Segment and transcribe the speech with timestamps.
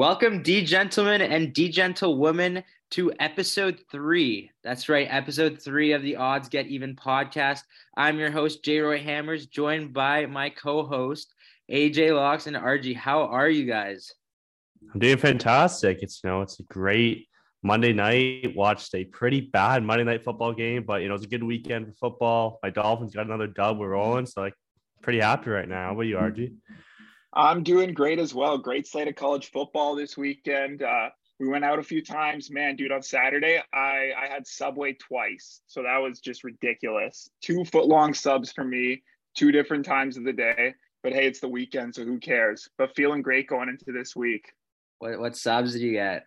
[0.00, 4.50] Welcome, D gentlemen and D gentlewomen, to episode three.
[4.64, 7.64] That's right, episode three of the Odds Get Even podcast.
[7.98, 8.78] I'm your host, J.
[8.78, 11.34] Roy Hammers, joined by my co host,
[11.70, 12.96] AJ Locks and RG.
[12.96, 14.10] How are you guys?
[14.94, 15.98] I'm doing fantastic.
[16.00, 17.28] It's you know, it's a great
[17.62, 18.56] Monday night.
[18.56, 21.88] Watched a pretty bad Monday night football game, but you know, it's a good weekend
[21.88, 22.58] for football.
[22.62, 23.78] My Dolphins got another dub.
[23.78, 24.54] We're rolling, so like
[25.02, 25.92] pretty happy right now.
[25.92, 26.54] What are you, RG?
[27.32, 28.58] I'm doing great as well.
[28.58, 30.82] Great slate of college football this weekend.
[30.82, 32.50] Uh, we went out a few times.
[32.50, 35.60] Man, dude, on Saturday, I, I had Subway twice.
[35.66, 37.30] So that was just ridiculous.
[37.40, 39.02] Two foot long subs for me,
[39.36, 40.74] two different times of the day.
[41.02, 42.68] But hey, it's the weekend, so who cares?
[42.76, 44.52] But feeling great going into this week.
[44.98, 46.24] What, what subs did you get?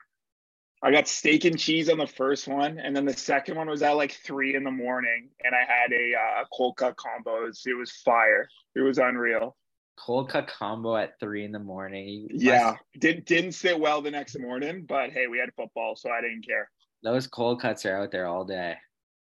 [0.81, 3.83] I got steak and cheese on the first one, and then the second one was
[3.83, 7.43] at like three in the morning, and I had a uh, cold cut combo.
[7.43, 8.49] It was, it was fire.
[8.75, 9.55] It was unreal
[9.95, 12.27] cold cut combo at three in the morning.
[12.31, 16.21] yeah, did didn't sit well the next morning, but hey, we had football, so I
[16.21, 16.69] didn't care.
[17.03, 18.75] Those cold cuts are out there all day.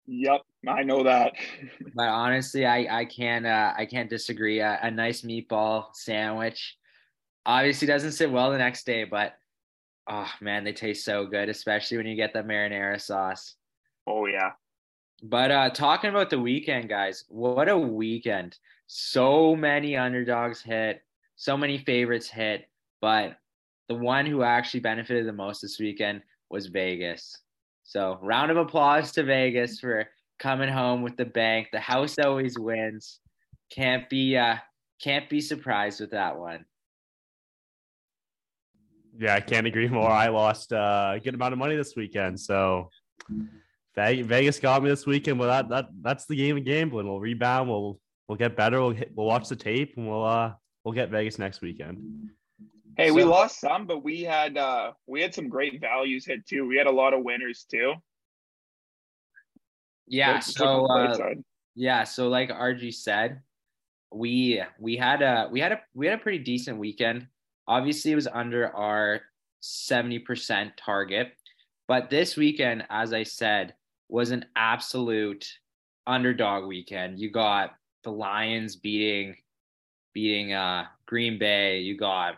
[0.08, 1.34] Yep, I know that.
[1.96, 4.60] but honestly, I I can't uh, I can't disagree.
[4.60, 6.78] A, a nice meatball sandwich
[7.46, 9.34] obviously doesn't sit well the next day, but
[10.08, 13.56] oh man, they taste so good, especially when you get the marinara sauce.
[14.08, 14.52] Oh yeah.
[15.24, 18.58] But uh talking about the weekend, guys, what a weekend
[18.94, 21.02] so many underdogs hit,
[21.38, 22.66] so many favorites hit,
[23.00, 23.38] but
[23.88, 27.38] the one who actually benefited the most this weekend was Vegas.
[27.84, 31.70] So, round of applause to Vegas for coming home with the bank.
[31.72, 33.22] The house always wins.
[33.72, 34.58] Can't be uh
[35.02, 36.66] can't be surprised with that one.
[39.18, 40.10] Yeah, I can't agree more.
[40.10, 42.90] I lost uh, a good amount of money this weekend, so
[43.96, 45.40] Vegas got me this weekend.
[45.40, 47.08] Well, that that that's the game of gambling.
[47.08, 47.70] We'll rebound.
[47.70, 48.01] We'll
[48.32, 48.80] we'll get better.
[48.80, 50.54] We'll hit, we'll watch the tape and we'll uh
[50.86, 52.30] we'll get Vegas next weekend.
[52.96, 56.48] Hey, so, we lost some, but we had uh we had some great values hit
[56.48, 56.66] too.
[56.66, 57.96] We had a lot of winners too.
[60.08, 61.34] Yeah, so uh,
[61.76, 63.42] yeah, so like RG said,
[64.14, 67.28] we we had a we had a we had a pretty decent weekend.
[67.68, 69.22] Obviously, it was under our
[69.62, 71.34] 70% target,
[71.88, 73.76] but this weekend, as I said,
[74.10, 75.48] was an absolute
[76.08, 77.20] underdog weekend.
[77.20, 77.72] You got
[78.04, 79.36] the Lions beating
[80.14, 81.80] beating uh, Green Bay.
[81.80, 82.36] You got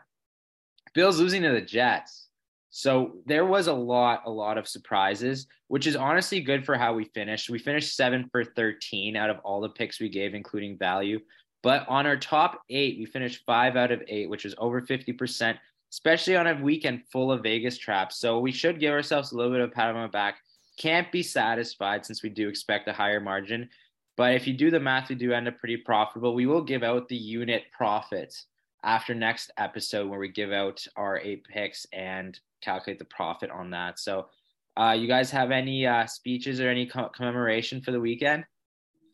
[0.93, 2.27] Bills losing to the Jets.
[2.69, 6.93] So there was a lot, a lot of surprises, which is honestly good for how
[6.93, 7.49] we finished.
[7.49, 11.19] We finished seven for 13 out of all the picks we gave, including value.
[11.61, 15.57] But on our top eight, we finished five out of eight, which is over 50%,
[15.91, 18.17] especially on a weekend full of Vegas traps.
[18.17, 20.37] So we should give ourselves a little bit of pat on the back.
[20.77, 23.69] Can't be satisfied since we do expect a higher margin.
[24.15, 26.35] But if you do the math, we do end up pretty profitable.
[26.35, 28.45] We will give out the unit profits
[28.83, 33.71] after next episode where we give out our eight picks and calculate the profit on
[33.71, 33.99] that.
[33.99, 34.27] So,
[34.75, 38.45] uh, you guys have any uh, speeches or any commemoration for the weekend?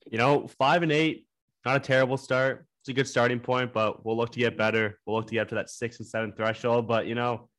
[0.09, 1.25] You know, five and eight,
[1.65, 2.65] not a terrible start.
[2.81, 4.99] It's a good starting point, but we'll look to get better.
[5.05, 6.87] We'll look to get up to that six and seven threshold.
[6.87, 7.49] But you know,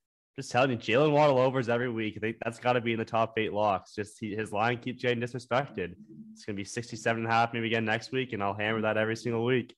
[0.41, 2.15] just telling you, Jalen Waddle overs every week.
[2.17, 3.95] I think that's got to be in the top eight locks.
[3.95, 5.95] Just he, his line keeps getting disrespected.
[6.33, 8.81] It's going to be 67 and a half maybe again next week, and I'll hammer
[8.81, 9.75] that every single week.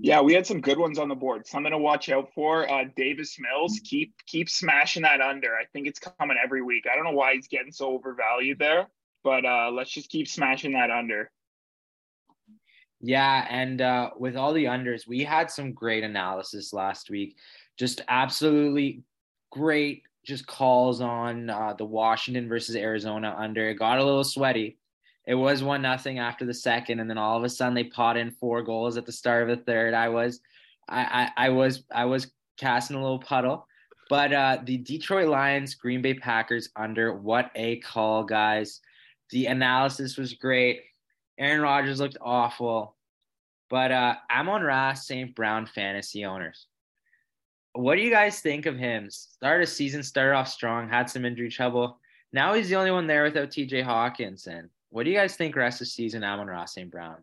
[0.00, 1.46] Yeah, we had some good ones on the board.
[1.46, 2.70] Something to watch out for.
[2.70, 5.54] Uh, Davis Mills keep keep smashing that under.
[5.54, 6.86] I think it's coming every week.
[6.90, 8.86] I don't know why he's getting so overvalued there,
[9.22, 11.30] but uh, let's just keep smashing that under.
[13.02, 17.36] Yeah, and uh, with all the unders, we had some great analysis last week
[17.78, 19.02] just absolutely
[19.50, 23.68] great just calls on uh, the Washington versus Arizona under.
[23.68, 24.78] It got a little sweaty.
[25.26, 28.16] It was one nothing after the second, and then all of a sudden they pot
[28.16, 29.94] in four goals at the start of the third.
[29.94, 30.40] I was,
[30.88, 33.66] I, I, I was, I was casting a little puddle.
[34.08, 37.14] But uh, the Detroit Lions, Green Bay Packers under.
[37.14, 38.80] What a call, guys!
[39.30, 40.80] The analysis was great.
[41.38, 42.96] Aaron Rodgers looked awful,
[43.70, 45.34] but uh, Amon-Ra St.
[45.34, 46.66] Brown fantasy owners
[47.74, 49.10] what do you guys think of him?
[49.10, 51.98] Started a season, started off strong, had some injury trouble.
[52.32, 54.68] Now he's the only one there without TJ Hockenson.
[54.90, 56.90] What do you guys think rest of season, Amon-Ra St.
[56.90, 57.16] Brown?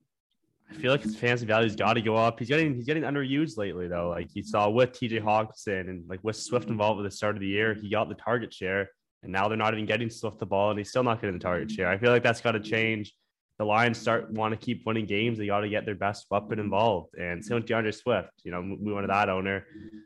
[0.71, 2.37] I feel like his fantasy value's got to go up.
[2.37, 4.09] He's getting he's getting underused lately though.
[4.09, 6.73] Like you saw with TJ Hockenson and like with Swift mm-hmm.
[6.73, 8.89] involved at the start of the year, he got the target share,
[9.23, 11.43] and now they're not even getting Swift the ball, and he's still not getting the
[11.43, 11.89] target share.
[11.89, 12.69] I feel like that's got to mm-hmm.
[12.69, 13.15] change
[13.59, 16.59] the Lions start want to keep winning games, they got to get their best weapon
[16.59, 17.13] involved.
[17.15, 18.31] And same with D'Andre Swift.
[18.43, 19.65] You know, moving to that owner,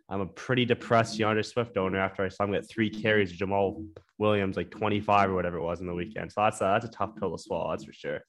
[0.09, 3.37] I'm a pretty depressed D'Andre Swift owner after I saw him get three carries of
[3.37, 3.85] Jamaal
[4.17, 6.31] Williams, like 25 or whatever it was in the weekend.
[6.31, 7.69] So that's a, that's a tough pill to swallow.
[7.69, 8.21] That's for sure.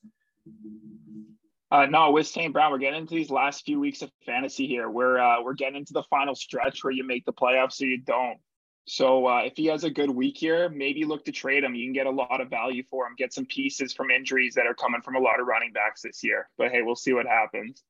[1.71, 2.53] Uh, no, with St.
[2.53, 4.91] Brown, we're getting into these last few weeks of fantasy here.
[4.91, 7.99] We're uh, we're getting into the final stretch where you make the playoffs or you
[7.99, 8.39] don't.
[8.87, 11.75] So uh, if he has a good week here, maybe look to trade him.
[11.75, 13.15] You can get a lot of value for him.
[13.17, 16.23] Get some pieces from injuries that are coming from a lot of running backs this
[16.23, 16.49] year.
[16.59, 17.83] But hey, we'll see what happens.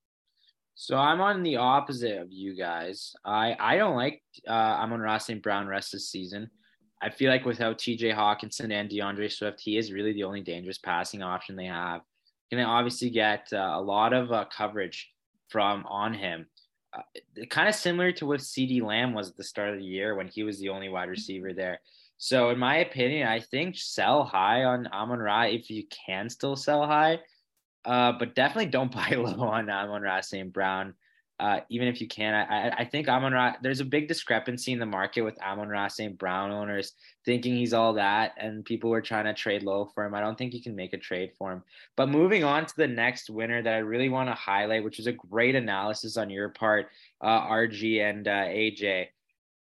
[0.76, 3.14] So I'm on the opposite of you guys.
[3.24, 5.42] I I don't like uh, Amon-Ra St.
[5.42, 6.50] Brown rest this season.
[7.02, 8.12] I feel like without T.J.
[8.12, 12.00] Hockenson and DeAndre Swift, he is really the only dangerous passing option they have.
[12.50, 15.12] Can they obviously get uh, a lot of uh, coverage
[15.48, 16.46] from on him.
[16.96, 20.14] Uh, kind of similar to what CeeDee Lamb was at the start of the year
[20.14, 21.80] when he was the only wide receiver there.
[22.16, 26.56] So, in my opinion, I think sell high on Amon Ra if you can still
[26.56, 27.20] sell high.
[27.84, 30.52] Uh, but definitely don't buy low on Amon Ra St.
[30.52, 30.94] Brown.
[31.40, 34.78] Uh, even if you can, I, I think Amon Ra, there's a big discrepancy in
[34.78, 36.16] the market with Amon Ra St.
[36.16, 36.92] Brown owners
[37.24, 40.14] thinking he's all that, and people were trying to trade low for him.
[40.14, 41.62] I don't think you can make a trade for him.
[41.96, 45.08] But moving on to the next winner that I really want to highlight, which was
[45.08, 46.86] a great analysis on your part,
[47.20, 49.08] uh, RG and uh, AJ.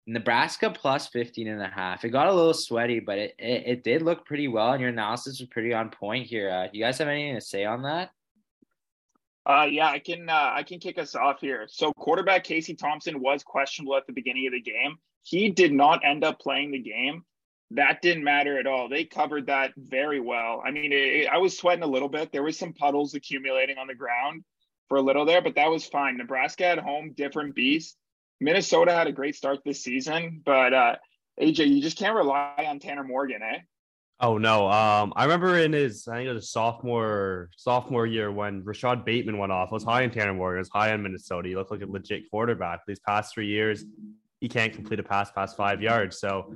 [0.06, 2.04] Nebraska plus 15 and a half.
[2.04, 4.90] It got a little sweaty, but it, it, it did look pretty well, and your
[4.90, 6.50] analysis was pretty on point here.
[6.50, 8.10] Uh, you guys have anything to say on that?
[9.46, 11.67] Uh, yeah, I can uh, I can kick us off here.
[11.69, 14.96] So quarterback Casey Thompson was questionable at the beginning of the game.
[15.23, 17.25] He did not end up playing the game.
[17.70, 18.88] That didn't matter at all.
[18.88, 20.62] They covered that very well.
[20.64, 22.31] I mean, it, it, I was sweating a little bit.
[22.31, 24.44] There was some puddles accumulating on the ground
[24.88, 26.17] for a little there, but that was fine.
[26.17, 27.96] Nebraska at home, different beast.
[28.41, 30.96] Minnesota had a great start this season, but uh,
[31.41, 33.58] AJ, you just can't rely on Tanner Morgan, eh?
[34.20, 34.70] Oh no.
[34.70, 39.38] Um, I remember in his I think it was sophomore sophomore year when Rashod Bateman
[39.38, 39.70] went off.
[39.70, 41.49] I was high in Tanner I was high in Minnesota.
[41.49, 42.81] He looked like a legit quarterback.
[42.87, 43.84] These past three years,
[44.40, 46.19] he can't complete a pass past five yards.
[46.19, 46.55] So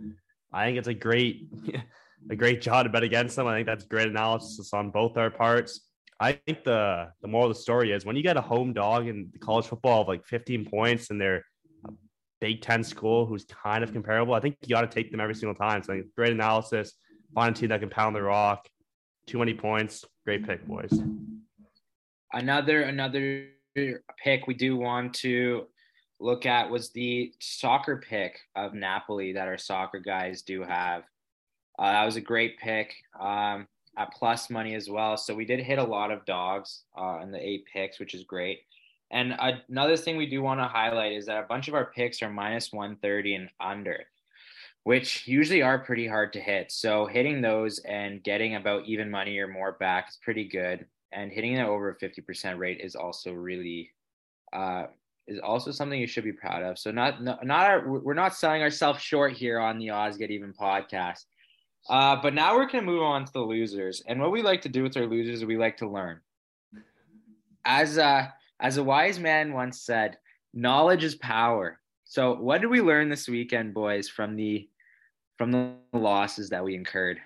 [0.52, 1.48] I think it's a great
[2.30, 3.46] a great job to bet against him.
[3.46, 5.80] I think that's great analysis on both our parts.
[6.20, 9.08] I think the the moral of the story is when you get a home dog
[9.08, 11.44] in college football of like 15 points and they're
[11.88, 11.92] a
[12.40, 15.34] Big Ten school who's kind of comparable, I think you got to take them every
[15.34, 15.82] single time.
[15.82, 16.94] So great analysis
[17.34, 18.68] find a team that can pound the rock.
[19.26, 20.04] Too many points.
[20.24, 20.92] Great pick, boys.
[22.32, 23.48] Another another
[24.22, 25.66] pick we do want to
[26.20, 31.04] look at was the soccer pick of Napoli that our soccer guys do have.
[31.78, 35.16] Uh, that was a great pick um, at plus money as well.
[35.16, 38.24] So we did hit a lot of dogs uh, in the eight picks, which is
[38.24, 38.60] great.
[39.10, 39.34] And
[39.68, 42.28] another thing we do want to highlight is that a bunch of our picks are
[42.28, 44.04] minus 130 and under
[44.84, 46.72] which usually are pretty hard to hit.
[46.72, 50.86] So hitting those and getting about even money or more back is pretty good.
[51.12, 53.90] And hitting it over a 50% rate is also really
[54.52, 54.86] uh,
[55.26, 56.78] is also something you should be proud of.
[56.78, 60.52] So not not, our, we're not selling ourselves short here on the Odds Get Even
[60.52, 61.24] podcast.
[61.88, 64.02] Uh, but now we're going to move on to the losers.
[64.06, 66.20] And what we like to do with our losers is we like to learn.
[67.64, 70.18] As a, as a wise man once said,
[70.52, 71.80] knowledge is power.
[72.08, 74.68] So what did we learn this weekend, boys, from the
[75.38, 77.20] from the losses that we incurred.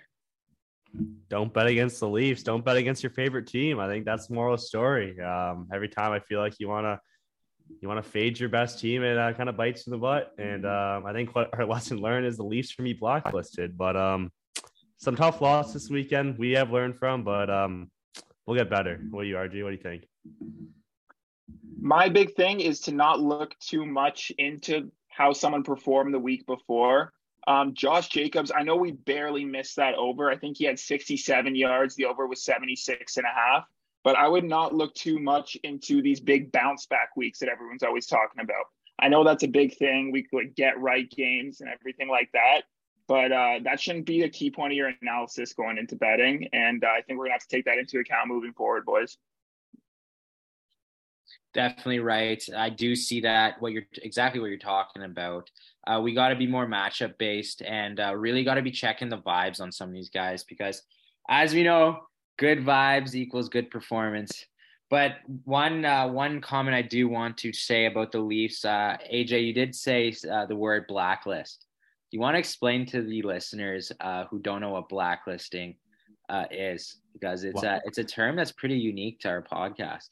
[1.31, 2.43] Don't bet against the Leafs.
[2.43, 3.81] Don't bet against your favorite team.
[3.81, 5.19] I think that's the moral story.
[5.19, 7.01] Um, every time I feel like you want to
[7.81, 10.33] you want to fade your best team, it uh, kind of bites in the butt.
[10.37, 13.79] And um, I think what our lesson learned is the Leafs for me blacklisted.
[13.79, 14.31] But um,
[14.99, 17.91] some tough loss this weekend we have learned from, but um,
[18.45, 19.01] we'll get better.
[19.11, 19.63] What do you, RG?
[19.65, 20.07] What do you think?
[21.85, 26.47] My big thing is to not look too much into how someone performed the week
[26.47, 27.13] before.
[27.49, 30.31] Um, Josh Jacobs, I know we barely missed that over.
[30.31, 31.97] I think he had 67 yards.
[31.97, 33.65] The over was 76 and a half.
[34.05, 37.83] But I would not look too much into these big bounce back weeks that everyone's
[37.83, 38.67] always talking about.
[39.01, 40.13] I know that's a big thing.
[40.13, 42.63] We could get right games and everything like that.
[43.09, 46.47] But uh, that shouldn't be a key point of your analysis going into betting.
[46.53, 48.85] And uh, I think we're going to have to take that into account moving forward,
[48.85, 49.19] boys.
[51.55, 52.43] Definitely right.
[52.57, 55.51] I do see that what you're exactly what you're talking about.
[55.87, 59.11] Uh, we got to be more matchup based and uh, really got to be checking
[59.11, 60.83] the vibes on some of these guys because,
[61.29, 62.01] as we know,
[62.39, 64.47] good vibes equals good performance.
[64.89, 69.47] But one uh, one comment I do want to say about the Leafs, uh, AJ,
[69.47, 71.67] you did say uh, the word blacklist.
[72.11, 75.75] Do you want to explain to the listeners uh, who don't know what blacklisting
[76.51, 76.97] is?
[77.13, 80.09] Because it's a it's a term that's pretty unique to our podcast.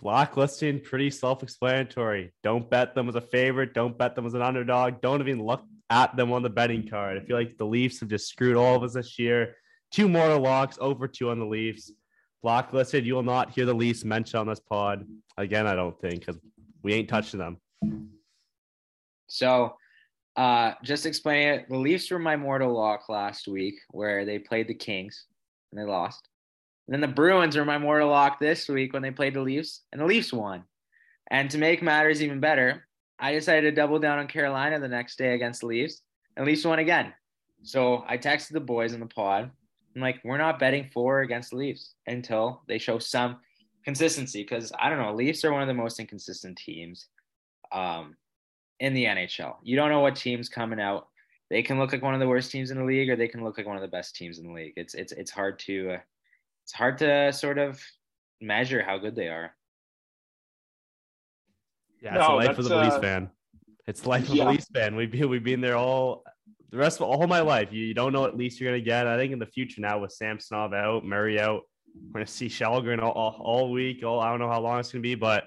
[0.00, 2.32] Blacklisting, pretty self explanatory.
[2.42, 3.74] Don't bet them as a favorite.
[3.74, 5.00] Don't bet them as an underdog.
[5.02, 7.18] Don't even look at them on the betting card.
[7.18, 9.56] I feel like the Leafs have just screwed all of us this year.
[9.90, 11.92] Two more locks, over two on the Leafs.
[12.42, 15.04] Blacklisted, you will not hear the Leafs mentioned on this pod.
[15.36, 16.40] Again, I don't think, because
[16.82, 17.58] we ain't touching them.
[19.26, 19.76] So,
[20.36, 21.68] uh, just explain it.
[21.68, 25.26] The Leafs were my mortal lock last week where they played the Kings
[25.70, 26.29] and they lost.
[26.90, 29.82] And then the Bruins were my mortal lock this week when they played the Leafs,
[29.92, 30.64] and the Leafs won.
[31.30, 32.84] And to make matters even better,
[33.16, 36.02] I decided to double down on Carolina the next day against the Leafs,
[36.36, 37.14] and Leafs won again.
[37.62, 39.52] So I texted the boys in the pod.
[39.94, 43.36] I'm like, we're not betting four against the Leafs until they show some
[43.84, 44.42] consistency.
[44.42, 47.06] Because I don't know, Leafs are one of the most inconsistent teams
[47.70, 48.16] um,
[48.80, 49.58] in the NHL.
[49.62, 51.06] You don't know what team's coming out.
[51.50, 53.44] They can look like one of the worst teams in the league, or they can
[53.44, 54.72] look like one of the best teams in the league.
[54.74, 55.98] It's it's it's hard to uh,
[56.70, 57.82] it's hard to sort of
[58.40, 59.52] measure how good they are.
[62.00, 63.30] Yeah, it's no, the life of the police uh, fan.
[63.88, 64.44] It's the life of yeah.
[64.44, 64.94] the Leafs fan.
[64.94, 66.22] We've been we've been there all
[66.70, 67.72] the rest of all my life.
[67.72, 69.08] You, you don't know what Leafs you're gonna get.
[69.08, 71.62] I think in the future now with Samsonov out, Murray out,
[72.06, 74.04] we're gonna see Källgren all, all, all, week.
[74.04, 75.42] Oh, I don't know how long it's gonna be, but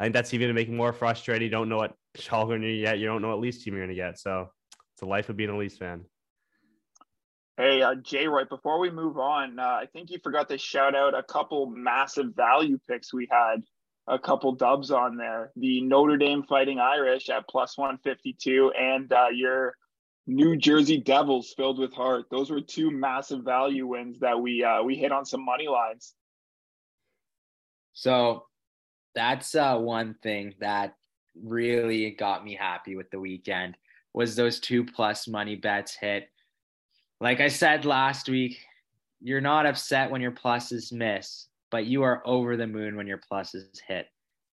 [0.00, 1.44] I think that's even making more frustrating.
[1.44, 2.98] You don't know what Källgren you get.
[2.98, 4.18] You don't know what Leafs team you're gonna get.
[4.18, 4.48] So
[4.94, 6.06] it's the life of being a Leafs fan.
[7.58, 10.94] Hey, uh, Jay, right before we move on, uh, I think you forgot to shout
[10.94, 13.64] out a couple massive value picks we had,
[14.06, 15.50] a couple dubs on there.
[15.56, 19.74] The Notre Dame Fighting Irish at plus 152 and uh, your
[20.28, 22.26] New Jersey Devils filled with heart.
[22.30, 26.14] Those were two massive value wins that we uh, we hit on some money lines.
[27.92, 28.44] So
[29.16, 30.94] that's uh, one thing that
[31.34, 33.76] really got me happy with the weekend
[34.14, 36.28] was those two plus money bets hit
[37.20, 38.58] like I said last week,
[39.20, 43.20] you're not upset when your pluses miss, but you are over the moon when your
[43.30, 44.06] pluses hit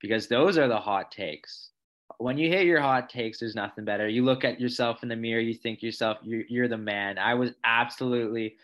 [0.00, 1.70] because those are the hot takes.
[2.18, 4.08] When you hit your hot takes, there's nothing better.
[4.08, 7.18] You look at yourself in the mirror, you think yourself, you're, you're the man.
[7.18, 8.56] I was absolutely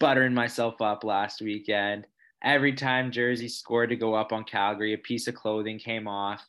[0.00, 2.06] buttering myself up last weekend.
[2.42, 6.46] Every time Jersey scored to go up on Calgary, a piece of clothing came off.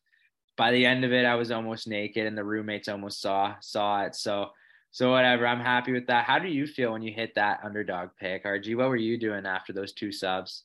[0.57, 4.03] By the end of it, I was almost naked, and the roommates almost saw saw
[4.03, 4.15] it.
[4.15, 4.51] So
[4.95, 6.23] so whatever, I'm happy with that.
[6.23, 8.77] How do you feel when you hit that underdog pick, RG?
[8.77, 10.63] What were you doing after those two subs?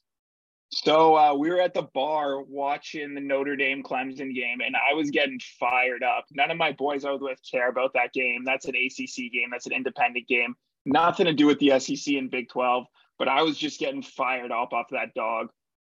[0.71, 4.95] So uh, we were at the bar watching the Notre Dame Clemson game, and I
[4.95, 6.27] was getting fired up.
[6.31, 8.45] None of my boys I was with care about that game.
[8.45, 9.49] That's an ACC game.
[9.51, 10.55] That's an independent game.
[10.87, 12.87] Nothing to do with the SEC and Big Twelve.
[13.19, 15.49] But I was just getting fired up off that dog.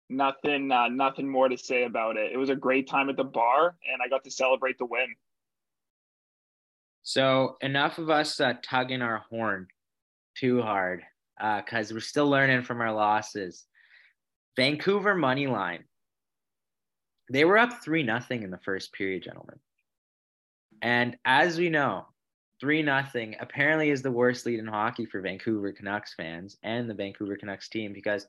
[0.09, 2.31] Nothing, uh, nothing more to say about it.
[2.31, 5.13] It was a great time at the bar, and I got to celebrate the win.
[7.09, 9.65] So enough of us uh, tugging our horn
[10.37, 11.01] too hard
[11.39, 13.65] because uh, we're still learning from our losses.
[14.55, 15.85] Vancouver money line.
[17.31, 19.57] They were up three nothing in the first period, gentlemen.
[20.83, 22.05] And as we know,
[22.61, 26.93] three nothing apparently is the worst lead in hockey for Vancouver Canucks fans and the
[26.93, 28.27] Vancouver Canucks team because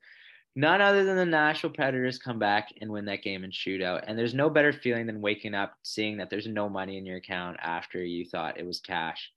[0.57, 4.04] none other than the Nashville Predators come back and win that game in shootout.
[4.07, 7.19] And there's no better feeling than waking up seeing that there's no money in your
[7.19, 9.30] account after you thought it was cash.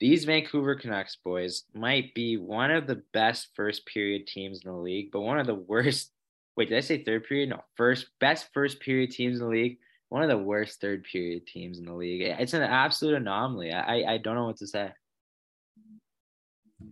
[0.00, 4.76] These Vancouver Canucks boys might be one of the best first period teams in the
[4.76, 6.10] league, but one of the worst.
[6.56, 7.50] Wait, did I say third period?
[7.50, 9.78] No, first best first period teams in the league.
[10.10, 12.20] One of the worst third period teams in the league.
[12.20, 13.72] It's an absolute anomaly.
[13.72, 14.92] I I don't know what to say.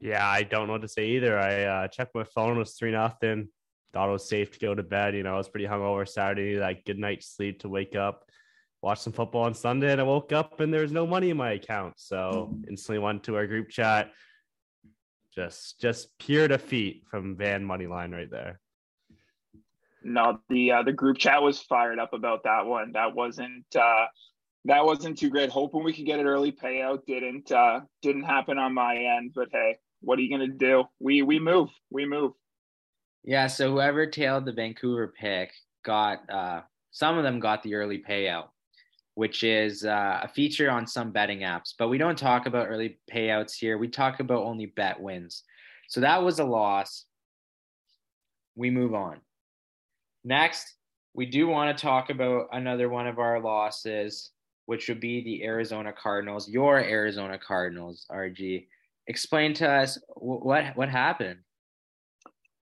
[0.00, 1.38] Yeah, I don't know what to say either.
[1.38, 3.48] I uh, checked my phone; it was three nothing
[3.92, 5.14] thought it was safe to go to bed.
[5.14, 8.24] You know, I was pretty hungover Saturday, like good night's sleep to wake up,
[8.82, 11.36] watch some football on Sunday, and I woke up and there was no money in
[11.36, 11.94] my account.
[11.96, 14.10] So instantly went to our group chat.
[15.34, 18.60] Just just pure defeat from Van Moneyline right there.
[20.02, 22.92] No, the uh, the group chat was fired up about that one.
[22.92, 24.06] That wasn't uh,
[24.64, 25.50] that wasn't too great.
[25.50, 29.32] Hoping we could get an early payout didn't uh, didn't happen on my end.
[29.34, 30.84] But hey, what are you gonna do?
[30.98, 32.32] We we move, we move.
[33.24, 35.52] Yeah, so whoever tailed the Vancouver pick
[35.84, 38.48] got uh, some of them got the early payout,
[39.14, 41.74] which is uh, a feature on some betting apps.
[41.78, 43.78] But we don't talk about early payouts here.
[43.78, 45.44] We talk about only bet wins.
[45.88, 47.04] So that was a loss.
[48.56, 49.20] We move on.
[50.24, 50.74] Next,
[51.14, 54.30] we do want to talk about another one of our losses,
[54.66, 56.48] which would be the Arizona Cardinals.
[56.48, 58.66] Your Arizona Cardinals, RG.
[59.06, 61.40] Explain to us what what happened.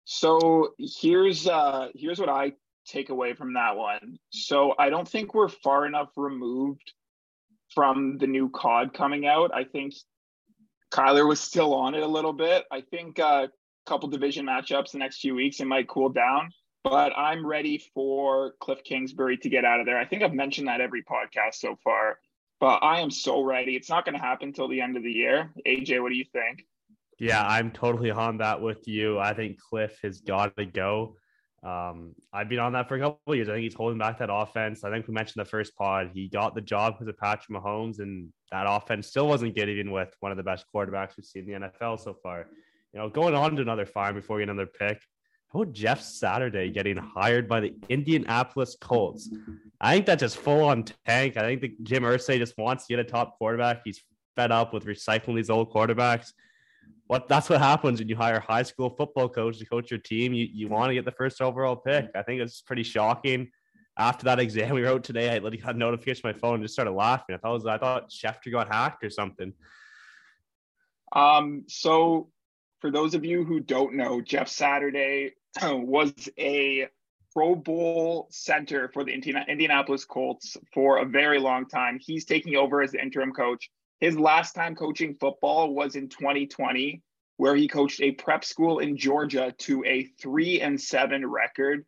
[0.05, 2.53] So here's uh here's what I
[2.87, 4.19] take away from that one.
[4.31, 6.93] So I don't think we're far enough removed
[7.75, 9.51] from the new COD coming out.
[9.55, 9.95] I think
[10.93, 12.65] Kyler was still on it a little bit.
[12.71, 13.47] I think a uh,
[13.87, 16.51] couple division matchups the next few weeks it might cool down.
[16.85, 19.99] But I'm ready for Cliff Kingsbury to get out of there.
[19.99, 22.19] I think I've mentioned that every podcast so far.
[22.61, 23.75] But I am so ready.
[23.75, 25.51] It's not going to happen until the end of the year.
[25.67, 26.67] AJ, what do you think?
[27.19, 29.19] Yeah, I'm totally on that with you.
[29.19, 31.17] I think Cliff has got to go.
[31.65, 33.49] Um, I've been on that for a couple of years.
[33.49, 34.85] I think he's holding back that offense.
[34.85, 36.11] I think we mentioned the first pod.
[36.13, 39.91] He got the job because of Patrick Mahomes, and that offense still wasn't good, even
[39.91, 42.49] with one of the best quarterbacks we've seen in the NFL so far.
[42.93, 45.01] You know, going on to another fine before we get another pick.
[45.55, 49.31] How about Jeff Saturday getting hired by the Indianapolis Colts?
[49.81, 51.37] I think that's just full on tank.
[51.37, 53.83] I think the Jim Irsay just wants to get a top quarterback.
[53.85, 54.03] He's
[54.37, 56.33] fed up with recycling these old quarterbacks.
[57.07, 60.01] What that's what happens when you hire a high school football coach to coach your
[60.01, 60.33] team.
[60.33, 62.11] You you want to get the first overall pick.
[62.15, 63.51] I think it's pretty shocking.
[63.97, 66.65] After that exam we wrote today, I literally got a notification on my phone and
[66.65, 67.35] just started laughing.
[67.35, 69.53] I thought was I thought Schefter got hacked or something.
[71.13, 72.31] Um, so
[72.81, 76.89] for those of you who don't know, Jeff Saturday was a
[77.33, 81.99] Pro Bowl center for the Indianapolis Colts for a very long time.
[82.01, 83.71] He's taking over as the interim coach.
[84.05, 87.01] His last time coaching football was in 2020,
[87.39, 91.87] where he coached a prep school in Georgia to a three and seven record.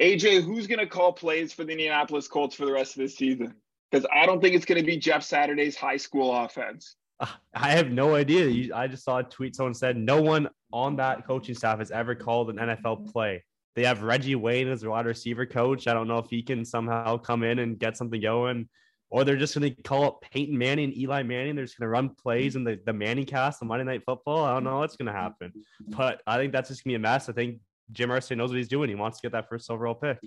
[0.00, 3.18] AJ, who's going to call plays for the Indianapolis Colts for the rest of this
[3.18, 3.52] season?
[3.90, 6.96] Because I don't think it's going to be Jeff Saturday's high school offense.
[7.20, 8.74] Uh, I have no idea.
[8.74, 12.14] I just saw a tweet someone said no one on that coaching staff has ever
[12.14, 13.44] called an NFL play.
[13.76, 15.88] They have Reggie Wayne as their wide receiver coach.
[15.88, 18.66] I don't know if he can somehow come in and get something going,
[19.14, 21.54] or they're just going to call up Peyton Manning and Eli Manning.
[21.54, 24.42] They're just going to run plays in the, the ManningCast on Monday Night Football.
[24.44, 25.52] I don't know what's going to happen,
[25.86, 27.28] but I think that's just going to be a mess.
[27.28, 27.60] I think
[27.92, 28.88] Jim Irsay knows what he's doing.
[28.88, 30.18] He wants to get that first overall pick.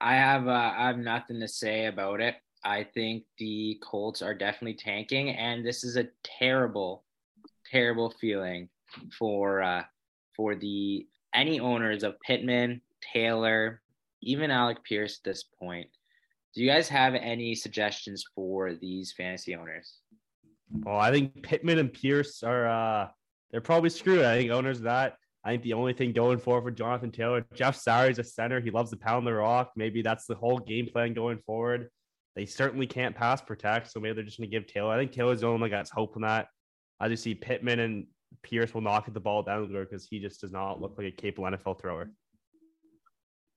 [0.00, 2.36] I have uh, I have nothing to say about it.
[2.64, 7.04] I think the Colts are definitely tanking, and this is a terrible,
[7.70, 8.70] terrible feeling
[9.18, 9.82] for uh,
[10.34, 12.80] for the any owners of Pittman,
[13.12, 13.82] Taylor,
[14.24, 15.88] even Alec Pierce at this point.
[16.54, 19.98] Do you guys have any suggestions for these fantasy owners?
[20.70, 23.08] Well, I think Pittman and Pierce are uh,
[23.50, 24.24] they're probably screwed.
[24.24, 25.16] I think owners of that.
[25.44, 28.60] I think the only thing going forward for Jonathan Taylor, Jeff Saturday's a center.
[28.60, 29.72] He loves to pound the rock.
[29.76, 31.90] Maybe that's the whole game plan going forward.
[32.34, 34.92] They certainly can't pass protect, so maybe they're just going to give Taylor.
[34.92, 36.48] I think Taylor's the only one that's hope on that.
[36.98, 38.06] I just see Pittman and
[38.42, 41.10] Pierce will knock at the ball down because he just does not look like a
[41.10, 42.10] capable NFL thrower.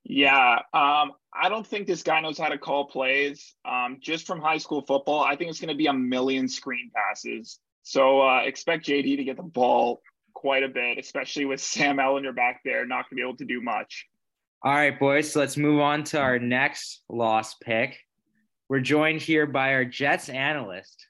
[0.09, 3.53] Yeah, um, I don't think this guy knows how to call plays.
[3.65, 6.91] Um, just from high school football, I think it's going to be a million screen
[6.95, 7.59] passes.
[7.83, 10.01] So uh, expect JD to get the ball
[10.33, 13.45] quite a bit, especially with Sam Ehlinger back there, not going to be able to
[13.45, 14.05] do much.
[14.63, 15.33] All right, boys.
[15.33, 17.99] So let's move on to our next lost pick.
[18.69, 21.05] We're joined here by our Jets analyst,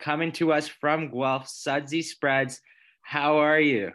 [0.00, 2.60] coming to us from Guelph, Sudsy Spreads.
[3.02, 3.92] How are you?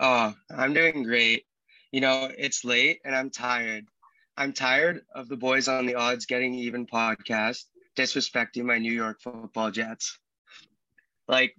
[0.00, 1.44] Oh, I'm doing great.
[1.94, 3.86] You know, it's late and I'm tired.
[4.36, 9.20] I'm tired of the boys on the odds getting even podcast disrespecting my New York
[9.20, 10.18] football Jets.
[11.28, 11.54] Like,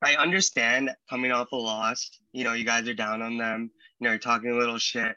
[0.00, 4.04] I understand coming off a loss, you know, you guys are down on them, you
[4.04, 5.16] know, you're talking a little shit.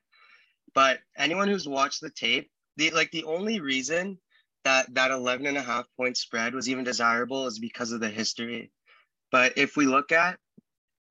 [0.74, 4.18] But anyone who's watched the tape, the like the only reason
[4.64, 8.10] that that 11 and a half point spread was even desirable is because of the
[8.10, 8.72] history.
[9.32, 10.40] But if we look at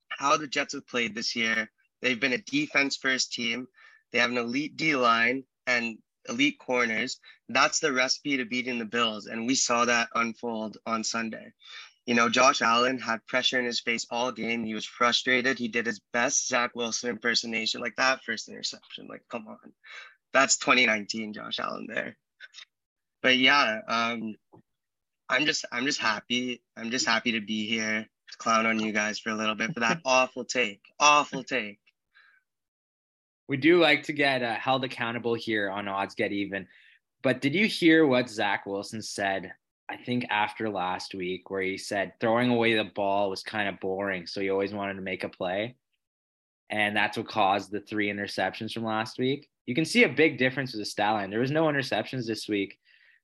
[0.09, 1.69] how the Jets have played this year,
[2.01, 3.67] they've been a defense first team.
[4.11, 5.97] They have an elite D line and
[6.29, 7.19] elite corners.
[7.49, 9.27] That's the recipe to beating the Bills.
[9.27, 11.53] And we saw that unfold on Sunday.
[12.05, 14.63] You know, Josh Allen had pressure in his face all game.
[14.63, 15.59] He was frustrated.
[15.59, 19.07] He did his best Zach Wilson impersonation, like that first interception.
[19.07, 19.71] Like, come on.
[20.33, 22.17] That's 2019 Josh Allen there.
[23.21, 24.35] But yeah, um,
[25.29, 26.61] I'm just I'm just happy.
[26.75, 29.73] I'm just happy to be here to clown on you guys for a little bit
[29.73, 30.81] for that awful take.
[30.99, 31.79] Awful take.
[33.51, 36.65] We do like to get uh, held accountable here on Odds Get Even.
[37.21, 39.51] But did you hear what Zach Wilson said?
[39.89, 43.77] I think after last week, where he said throwing away the ball was kind of
[43.81, 45.75] boring, so he always wanted to make a play,
[46.69, 49.49] and that's what caused the three interceptions from last week.
[49.65, 51.29] You can see a big difference with the stat line.
[51.29, 52.79] There was no interceptions this week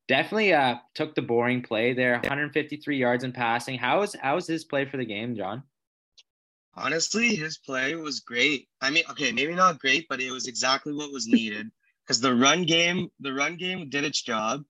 [0.09, 2.13] definitely uh, took the boring play there.
[2.13, 3.77] 153 yards in passing.
[3.77, 5.63] How was how was his play for the game, John?
[6.77, 8.67] Honestly, his play was great.
[8.81, 11.67] I mean, okay, maybe not great, but it was exactly what was needed
[12.05, 14.63] because the run game, the run game did its job.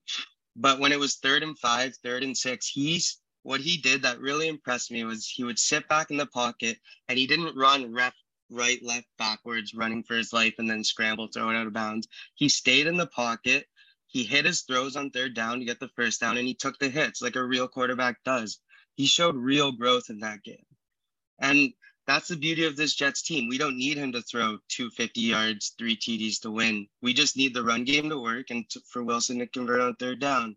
[0.56, 4.20] But when it was third and five, third and six, he's what he did that
[4.20, 7.92] really impressed me was he would sit back in the pocket and he didn't run
[7.92, 8.14] rep
[8.50, 12.08] right, left, backwards, running for his life and then scramble, throw it out of bounds.
[12.34, 13.66] He stayed in the pocket
[14.08, 16.78] he hit his throws on third down to get the first down, and he took
[16.78, 18.58] the hits like a real quarterback does.
[18.94, 20.64] He showed real growth in that game.
[21.38, 21.74] And
[22.08, 23.48] that's the beauty of this Jets team.
[23.48, 26.88] We don't need him to throw 250 yards, three TDs to win.
[27.02, 29.94] We just need the run game to work and to, for Wilson to convert on
[29.94, 30.56] third down.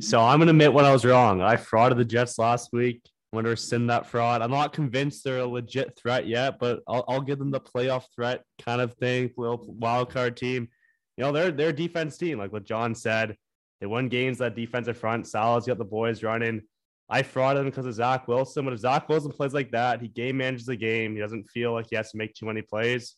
[0.00, 1.42] So I'm going to admit when I was wrong.
[1.42, 3.02] I frauded the Jets last week.
[3.32, 4.40] I'm going to rescind that fraud.
[4.40, 8.04] I'm not convinced they're a legit threat yet, but I'll, I'll give them the playoff
[8.14, 10.68] threat kind of thing, little wild card team
[11.16, 13.36] you know, they're their defense team, like what John said.
[13.80, 15.26] They won games that defensive front.
[15.26, 16.62] Saleh's got the boys running.
[17.08, 18.64] I fraud him because of Zach Wilson.
[18.64, 21.14] But if Zach Wilson plays like that, he game manages the game.
[21.14, 23.14] He doesn't feel like he has to make too many plays.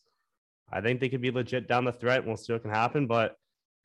[0.71, 2.25] I think they could be legit down the threat.
[2.25, 3.07] We'll see what can happen.
[3.07, 3.35] But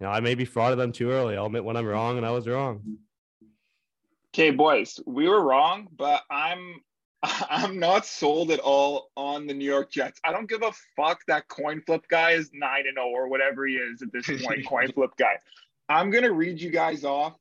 [0.01, 1.37] you know, I may be frauded them too early.
[1.37, 2.83] I'll admit when I'm wrong, and I was wrong.
[4.35, 6.81] Okay, boys, we were wrong, but I'm
[7.23, 10.21] I'm not sold at all on the New York Jets.
[10.25, 13.67] I don't give a fuck that coin flip guy is 9 and 0 or whatever
[13.67, 15.39] he is at this point, coin flip guy.
[15.89, 17.37] I'm going to read you guys off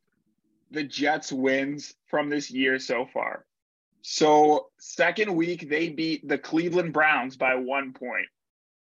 [0.73, 3.45] the Jets wins from this year so far.
[4.01, 8.27] So, second week they beat the Cleveland Browns by 1 point.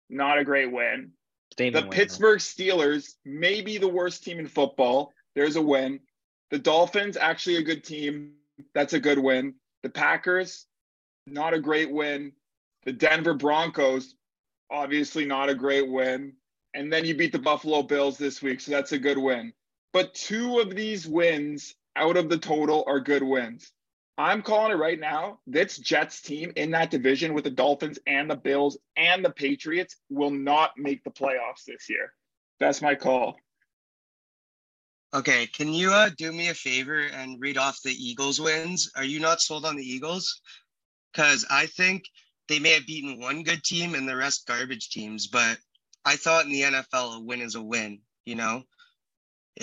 [0.10, 1.12] Not a great win.
[1.52, 5.14] Statement the win, Pittsburgh Steelers may be the worst team in football.
[5.36, 6.00] There's a win.
[6.52, 8.34] The Dolphins actually a good team.
[8.74, 9.56] That's a good win.
[9.84, 10.68] The Packers
[11.28, 12.32] not a great win.
[12.86, 14.16] The Denver Broncos,
[14.72, 16.34] obviously not a great win.
[16.74, 19.54] And then you beat the Buffalo Bills this week, so that's a good win.
[19.92, 23.72] But two of these wins out of the total are good wins.
[24.18, 25.40] I'm calling it right now.
[25.48, 29.96] This Jets team in that division with the Dolphins and the Bills and the Patriots
[30.10, 32.12] will not make the playoffs this year.
[32.60, 33.38] That's my call.
[35.14, 38.92] Okay, can you uh, do me a favor and read off the Eagles wins?
[38.96, 40.42] Are you not sold on the Eagles?
[41.12, 42.06] because I think
[42.48, 45.28] they may have beaten one good team and the rest garbage teams.
[45.28, 45.58] But
[46.06, 48.00] I thought in the NFL, a win is a win.
[48.26, 48.64] You know,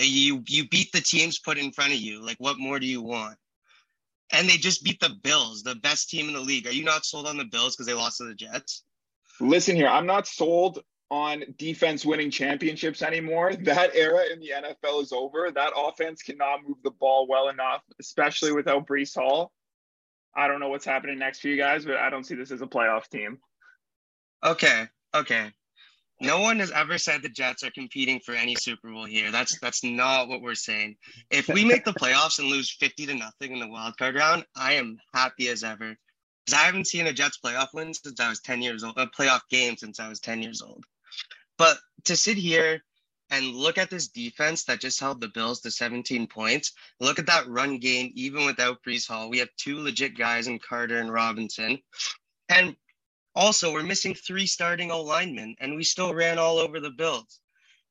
[0.05, 2.23] you you beat the teams put in front of you.
[2.23, 3.37] Like, what more do you want?
[4.31, 6.67] And they just beat the Bills, the best team in the league.
[6.67, 8.83] Are you not sold on the Bills because they lost to the Jets?
[9.39, 13.53] Listen here, I'm not sold on defense winning championships anymore.
[13.61, 15.51] That era in the NFL is over.
[15.51, 19.51] That offense cannot move the ball well enough, especially without Breece Hall.
[20.35, 22.61] I don't know what's happening next for you guys, but I don't see this as
[22.61, 23.39] a playoff team.
[24.45, 25.51] Okay, okay.
[26.19, 29.31] No one has ever said the Jets are competing for any Super Bowl here.
[29.31, 30.97] That's that's not what we're saying.
[31.29, 34.45] If we make the playoffs and lose 50 to nothing in the wild card round,
[34.55, 35.95] I am happy as ever.
[36.45, 39.05] Because I haven't seen a Jets playoff win since I was 10 years old, a
[39.07, 40.85] playoff game since I was 10 years old.
[41.57, 42.81] But to sit here
[43.29, 46.73] and look at this defense that just held the Bills to 17 points.
[46.99, 49.29] Look at that run game, even without Breece Hall.
[49.29, 51.79] We have two legit guys in Carter and Robinson.
[52.49, 52.75] And
[53.37, 57.39] also, we're missing three starting O linemen, and we still ran all over the Bills.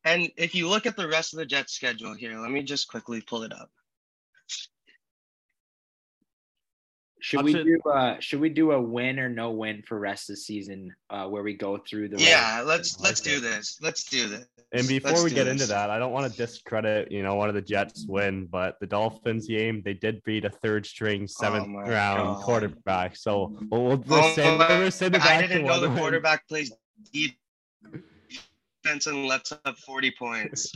[0.05, 2.89] And if you look at the rest of the Jets schedule here, let me just
[2.89, 3.71] quickly pull it up.
[7.27, 10.35] Should we do uh should we do a win or no win for rest of
[10.35, 13.81] the season uh where we go through the Yeah, let's let's do this.
[13.83, 14.47] Let's do this.
[14.71, 15.55] And before let's we get this.
[15.55, 18.77] into that, I don't want to discredit, you know, one of the Jets win, but
[18.79, 22.43] the Dolphins game, they did beat a third string seventh oh round God.
[22.45, 23.17] quarterback.
[23.17, 25.99] So we'll, we'll, we'll oh send, we'll send it back I didn't know the win.
[25.99, 26.73] quarterback plays
[27.12, 30.73] defense and lets up 40 points.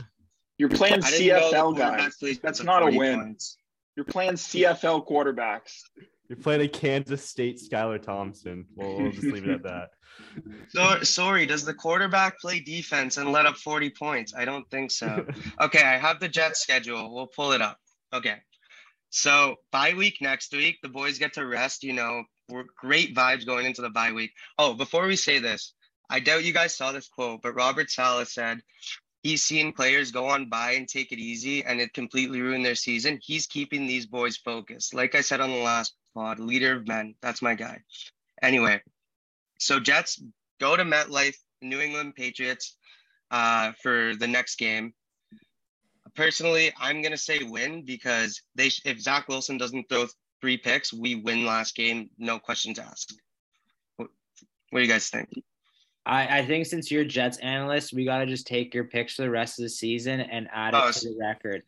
[0.57, 2.17] You're playing CFL guys.
[2.41, 3.21] That's not a win.
[3.21, 3.55] Points.
[3.95, 5.83] You're playing CFL quarterbacks.
[6.31, 8.65] You're playing a Kansas State Skylar Thompson.
[8.77, 9.89] We'll, we'll just leave it at that.
[10.69, 14.33] So, sorry, does the quarterback play defense and let up 40 points?
[14.35, 15.25] I don't think so.
[15.61, 17.13] Okay, I have the Jets schedule.
[17.13, 17.77] We'll pull it up.
[18.13, 18.35] Okay.
[19.09, 21.83] So, bye week next week, the boys get to rest.
[21.83, 24.31] You know, we're great vibes going into the bye week.
[24.57, 25.73] Oh, before we say this,
[26.09, 28.61] I doubt you guys saw this quote, but Robert Saleh said
[29.23, 32.75] he's seen players go on by and take it easy and it completely ruined their
[32.75, 33.19] season.
[33.21, 34.93] He's keeping these boys focused.
[34.93, 37.15] Like I said on the last leader of men.
[37.21, 37.79] That's my guy.
[38.41, 38.81] Anyway,
[39.59, 40.21] so Jets
[40.59, 42.77] go to MetLife, New England Patriots
[43.29, 44.93] uh, for the next game.
[46.15, 50.07] Personally, I'm gonna say win because they if Zach Wilson doesn't throw
[50.41, 53.15] three picks, we win last game, no questions asked.
[53.95, 54.09] What,
[54.71, 55.29] what do you guys think?
[56.05, 59.29] I, I think since you're Jets analyst, we gotta just take your picks for the
[59.29, 61.61] rest of the season and add oh, it to the record.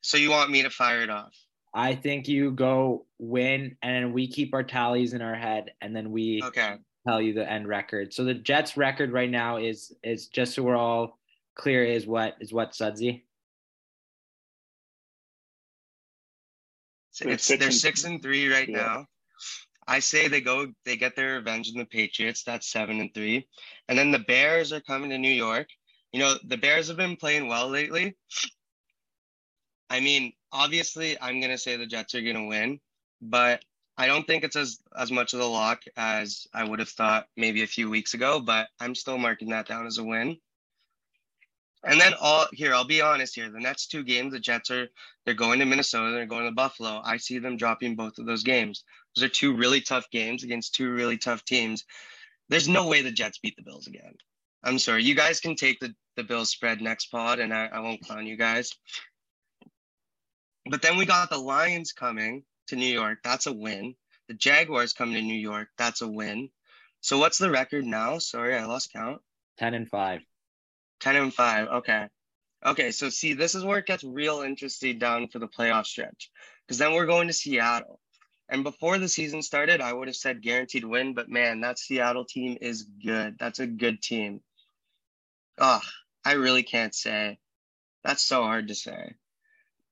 [0.00, 1.34] So you want me to fire it off?
[1.74, 6.10] I think you go win, and we keep our tallies in our head, and then
[6.10, 6.76] we okay.
[7.06, 8.12] tell you the end record.
[8.12, 11.18] So the Jets' record right now is is just so we're all
[11.54, 13.24] clear is what is what Sudsy.
[17.20, 18.76] It's, they're six and three right yeah.
[18.76, 19.06] now.
[19.88, 22.44] I say they go, they get their revenge in the Patriots.
[22.44, 23.48] That's seven and three,
[23.88, 25.66] and then the Bears are coming to New York.
[26.12, 28.16] You know, the Bears have been playing well lately.
[29.90, 32.80] I mean, obviously, I'm gonna say the Jets are gonna win,
[33.20, 33.64] but
[33.96, 37.28] I don't think it's as as much of a lock as I would have thought
[37.36, 38.40] maybe a few weeks ago.
[38.40, 40.38] But I'm still marking that down as a win.
[41.84, 43.50] And then all here, I'll be honest here.
[43.50, 44.88] The next two games, the Jets are
[45.24, 47.00] they're going to Minnesota, they're going to Buffalo.
[47.04, 48.84] I see them dropping both of those games.
[49.14, 51.84] Those are two really tough games against two really tough teams.
[52.48, 54.14] There's no way the Jets beat the Bills again.
[54.64, 55.04] I'm sorry.
[55.04, 58.26] You guys can take the, the Bills spread next pod, and I, I won't clown
[58.26, 58.72] you guys.
[60.68, 63.18] But then we got the Lions coming to New York.
[63.24, 63.94] That's a win.
[64.28, 65.68] The Jaguars coming to New York.
[65.78, 66.50] That's a win.
[67.00, 68.18] So what's the record now?
[68.18, 69.22] Sorry, I lost count.
[69.58, 70.20] 10 and 5.
[71.00, 71.68] 10 and 5.
[71.68, 72.08] Okay.
[72.66, 76.30] Okay, so see, this is where it gets real interesting down for the playoff stretch.
[76.66, 78.00] Because then we're going to Seattle.
[78.48, 82.24] And before the season started, I would have said guaranteed win, but man, that Seattle
[82.24, 83.36] team is good.
[83.38, 84.40] That's a good team.
[85.58, 85.80] Oh,
[86.24, 87.38] I really can't say.
[88.04, 89.14] That's so hard to say.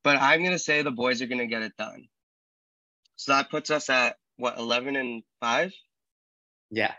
[0.07, 2.07] But I'm going to say the boys are going to get it done.
[3.17, 5.75] So that puts us at what, 11 and 5?
[6.71, 6.93] Yeah.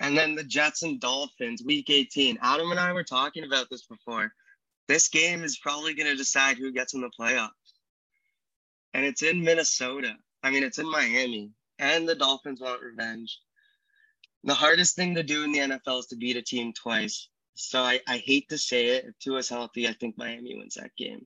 [0.00, 2.38] And then the Jets and Dolphins, week 18.
[2.42, 4.32] Adam and I were talking about this before.
[4.88, 7.50] This game is probably going to decide who gets in the playoffs.
[8.92, 10.16] And it's in Minnesota.
[10.42, 13.38] I mean, it's in Miami, and the Dolphins want revenge.
[14.42, 17.28] The hardest thing to do in the NFL is to beat a team twice.
[17.54, 19.04] So I, I hate to say it.
[19.04, 21.24] If Tua's healthy, I think Miami wins that game.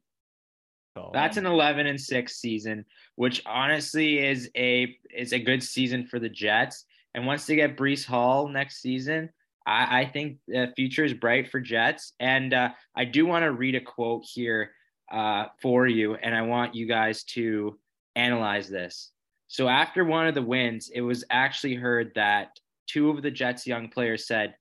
[1.12, 2.84] That's an 11 and 6 season,
[3.16, 6.84] which honestly is a is a good season for the Jets.
[7.14, 9.30] And once they get Breece Hall next season,
[9.66, 12.12] I, I think the future is bright for Jets.
[12.20, 14.72] And uh, I do want to read a quote here
[15.10, 17.78] uh, for you, and I want you guys to
[18.16, 19.10] analyze this.
[19.48, 23.66] So after one of the wins, it was actually heard that two of the Jets'
[23.66, 24.54] young players said,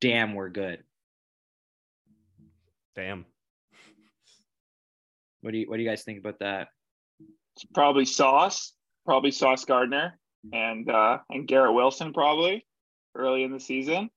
[0.00, 0.82] "Damn, we're good."
[2.96, 3.26] Damn.
[5.46, 6.70] What do you What do you guys think about that?
[7.54, 8.72] It's probably Sauce,
[9.04, 10.18] probably Sauce Gardner,
[10.52, 12.66] and uh, and Garrett Wilson probably
[13.14, 14.10] early in the season.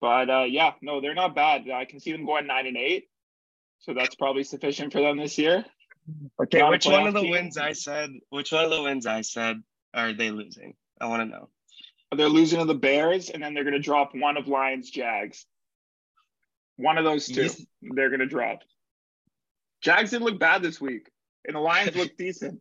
[0.00, 1.68] But uh, yeah, no, they're not bad.
[1.68, 3.08] I can see them going nine and eight,
[3.80, 5.66] so that's probably sufficient for them this year.
[6.42, 7.30] Okay, which one of the team.
[7.32, 8.08] wins I said?
[8.30, 10.72] Which one of the wins I said are they losing?
[10.98, 11.50] I want to know.
[12.16, 15.44] They're losing to the Bears, and then they're going to drop one of Lions Jags.
[16.76, 17.62] One of those two, yes.
[17.82, 18.60] they're going to drop.
[19.80, 21.10] Jags didn't look bad this week,
[21.46, 22.60] and the Lions looked decent.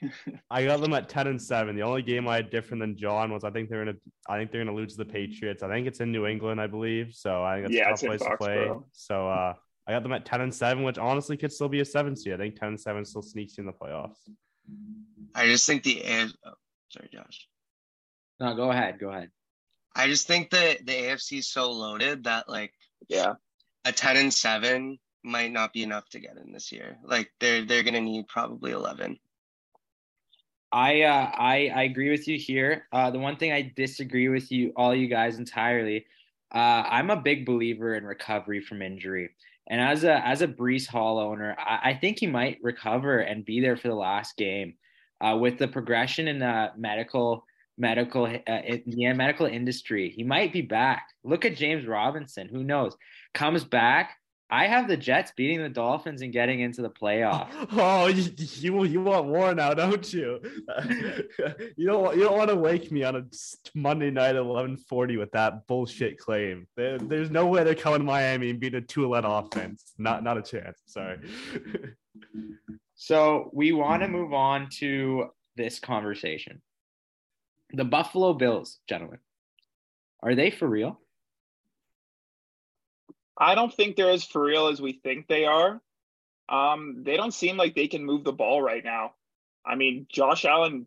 [0.50, 1.76] I got them at ten and seven.
[1.76, 3.96] The only game I had different than John was I think they're gonna
[4.28, 5.62] I think they're gonna lose to the Patriots.
[5.62, 7.14] I think it's in New England, I believe.
[7.14, 8.70] So I think it's yeah, a tough place to play.
[8.92, 9.54] So uh,
[9.86, 12.34] I got them at 10 and 7, which honestly could still be a seven seed.
[12.34, 14.18] I think 10 and 7 still sneaks in the playoffs.
[15.34, 16.52] I just think the oh,
[16.90, 17.48] sorry, Josh.
[18.38, 18.98] No, go ahead.
[19.00, 19.30] Go ahead.
[19.96, 22.72] I just think that the AFC is so loaded that like
[23.08, 23.34] yeah,
[23.84, 26.98] a 10 and 7 might not be enough to get in this year.
[27.04, 29.18] Like they're they're gonna need probably 11.
[30.72, 32.86] I uh, I I agree with you here.
[32.92, 36.06] Uh, the one thing I disagree with you all you guys entirely.
[36.54, 39.30] Uh, I'm a big believer in recovery from injury.
[39.68, 43.44] And as a as a Breece Hall owner, I, I think he might recover and
[43.44, 44.74] be there for the last game.
[45.20, 47.44] Uh, with the progression in the medical
[47.76, 51.08] medical uh, yeah medical industry, he might be back.
[51.24, 52.48] Look at James Robinson.
[52.48, 52.96] Who knows?
[53.34, 54.17] Comes back
[54.50, 57.48] I have the Jets beating the Dolphins and getting into the playoff.
[57.80, 60.40] Oh, you, you, you want war now, don't you?
[61.76, 63.24] you don't you don't want to wake me on a
[63.74, 66.66] Monday night at eleven forty with that bullshit claim.
[66.76, 69.92] There, there's no way they're coming to Miami and beat a Tua-led offense.
[69.98, 70.80] Not not a chance.
[70.86, 71.18] Sorry.
[72.94, 76.62] so we want to move on to this conversation.
[77.72, 79.18] The Buffalo Bills, gentlemen,
[80.22, 81.00] are they for real?
[83.38, 85.80] I don't think they're as for real as we think they are.
[86.48, 89.14] Um, they don't seem like they can move the ball right now.
[89.64, 90.86] I mean, Josh Allen,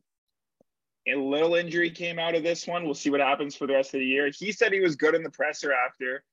[1.07, 2.83] a little injury came out of this one.
[2.83, 4.29] We'll see what happens for the rest of the year.
[4.35, 6.23] He said he was good in the presser after,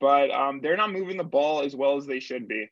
[0.00, 2.70] but um, they're not moving the ball as well as they should be.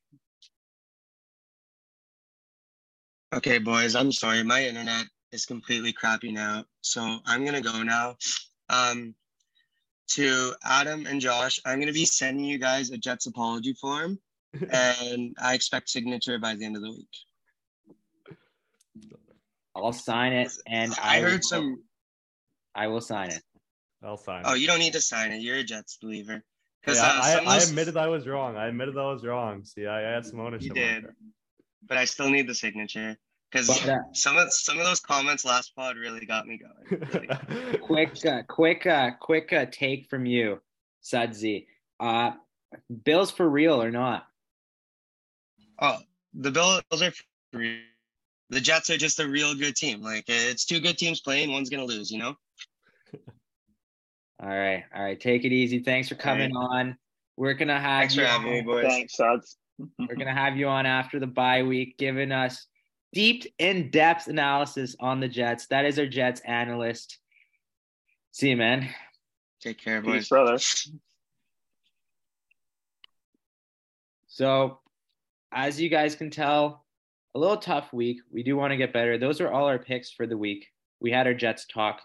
[3.34, 4.42] Okay, boys, I'm sorry.
[4.42, 6.64] My internet is completely crappy now.
[6.80, 8.16] So I'm going to go now.
[8.68, 9.14] Um,
[10.08, 11.60] to Adam and Josh.
[11.64, 14.18] I'm going to be sending you guys a Jets apology form,
[14.70, 17.08] and I expect signature by the end of the week.
[19.74, 21.82] I'll sign it, and I, I heard will, some.
[22.74, 23.42] I will sign it.
[24.02, 24.42] I'll sign.
[24.46, 24.60] Oh, it.
[24.60, 25.42] you don't need to sign it.
[25.42, 26.42] You're a Jets believer.
[26.80, 27.70] Because yeah, uh, I, I those...
[27.70, 28.56] admitted I was wrong.
[28.56, 29.64] I admitted I was wrong.
[29.64, 30.68] See, I, I had some ownership.
[30.68, 31.06] You did,
[31.86, 33.18] but I still need the signature
[33.56, 37.02] because uh, some of some of those comments last pod really got me going.
[37.12, 40.60] Really quick, uh, quick, uh, quick uh, take from you,
[41.00, 41.66] Sudsy.
[41.98, 42.32] Uh,
[43.04, 44.26] Bills for real or not?
[45.80, 45.98] Oh,
[46.34, 47.78] the Bills are for real.
[48.50, 50.02] The Jets are just a real good team.
[50.02, 52.10] Like it's two good teams playing, one's gonna lose.
[52.10, 52.36] You know.
[54.42, 55.18] all right, all right.
[55.18, 55.80] Take it easy.
[55.80, 56.68] Thanks for coming right.
[56.80, 56.98] on.
[57.36, 58.84] We're gonna have Thanks you for having me, boys.
[58.86, 59.56] Thanks, Suds.
[59.98, 62.66] We're gonna have you on after the bye week, giving us
[63.16, 65.68] deep, in depth analysis on the Jets.
[65.68, 67.18] That is our Jets analyst.
[68.32, 68.90] See you, man.
[69.62, 70.12] Take care, boys.
[70.12, 70.58] Peace, brother.
[74.26, 74.80] So,
[75.50, 76.84] as you guys can tell,
[77.34, 78.18] a little tough week.
[78.30, 79.16] We do want to get better.
[79.16, 80.66] Those are all our picks for the week.
[81.00, 82.02] We had our Jets talk.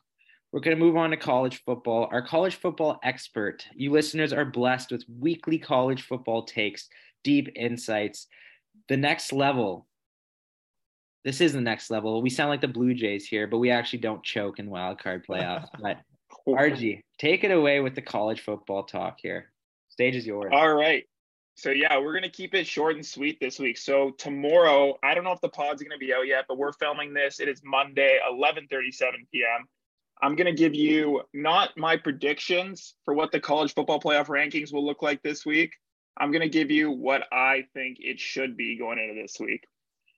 [0.54, 2.08] We're going to move on to college football.
[2.10, 3.66] Our college football expert.
[3.76, 6.88] You listeners are blessed with weekly college football takes,
[7.26, 8.28] deep insights.
[8.88, 9.88] The next level.
[11.24, 12.22] This is the next level.
[12.22, 15.26] We sound like the Blue Jays here, but we actually don't choke in wild card
[15.26, 15.68] playoffs.
[15.82, 16.00] but
[16.48, 19.52] RG, take it away with the college football talk here.
[19.90, 20.52] Stage is yours.
[20.54, 21.06] All right.
[21.56, 23.78] So yeah, we're gonna keep it short and sweet this week.
[23.78, 27.14] So tomorrow, I don't know if the pod's gonna be out yet, but we're filming
[27.14, 27.40] this.
[27.40, 29.68] It is Monday, 11:37 p.m.
[30.24, 34.86] I'm gonna give you not my predictions for what the college football playoff rankings will
[34.86, 35.74] look like this week.
[36.18, 39.66] I'm gonna give you what I think it should be going into this week.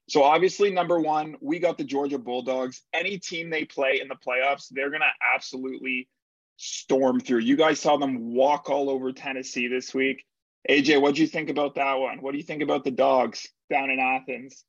[0.09, 2.81] So obviously, number one, we got the Georgia Bulldogs.
[2.93, 6.09] Any team they play in the playoffs, they're gonna absolutely
[6.57, 7.39] storm through.
[7.39, 10.23] You guys saw them walk all over Tennessee this week.
[10.69, 12.21] AJ, what do you think about that one?
[12.21, 14.63] What do you think about the dogs down in Athens?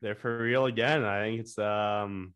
[0.00, 1.04] They're for real again.
[1.04, 2.34] I think it's um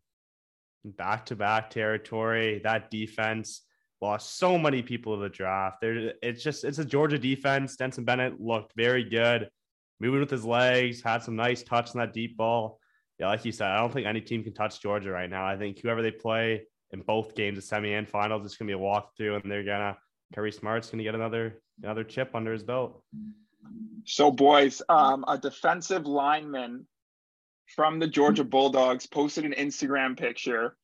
[0.85, 2.61] back to back territory.
[2.63, 3.63] That defense
[4.01, 5.81] lost so many people to the draft.
[5.81, 7.73] There, it's just it's a Georgia defense.
[7.73, 9.49] Stetson Bennett looked very good,
[9.99, 12.79] moving with his legs, had some nice touch on that deep ball.
[13.19, 15.45] Yeah, like you said, I don't think any team can touch Georgia right now.
[15.45, 18.73] I think whoever they play in both games, the semi and finals, it's gonna be
[18.73, 19.97] a walkthrough, and they're gonna
[20.33, 23.03] Kirby Smart's gonna get another another chip under his belt.
[24.05, 26.87] So, boys, um, a defensive lineman
[27.75, 30.77] from the Georgia Bulldogs posted an Instagram picture.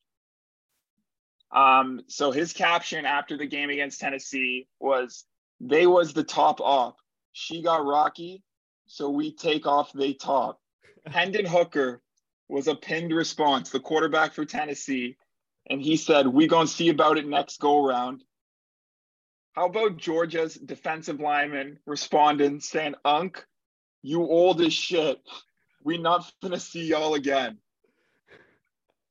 [1.52, 5.24] Um, so his caption after the game against Tennessee was,
[5.60, 6.96] "They was the top op.
[7.32, 8.42] She got rocky,
[8.86, 10.60] so we take off they top."
[11.06, 12.02] Hendon Hooker
[12.48, 15.16] was a pinned response, the quarterback for Tennessee,
[15.66, 18.24] and he said, "We gonna see about it next go round."
[19.54, 23.46] How about Georgia's defensive lineman responding saying, Unc,
[24.02, 25.22] you old as shit.
[25.84, 27.58] We not gonna see y'all again.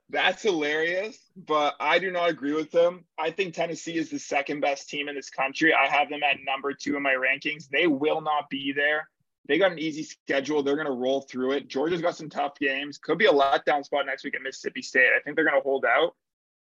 [0.10, 3.06] That's hilarious, but I do not agree with them.
[3.18, 5.74] I think Tennessee is the second best team in this country.
[5.74, 7.70] I have them at number two in my rankings.
[7.70, 9.10] They will not be there.
[9.48, 10.64] They got an easy schedule.
[10.64, 11.68] They're going to roll through it.
[11.68, 12.98] Georgia's got some tough games.
[12.98, 15.10] Could be a letdown spot next week at Mississippi State.
[15.16, 16.16] I think they're going to hold out.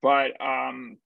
[0.02, 0.98] But um,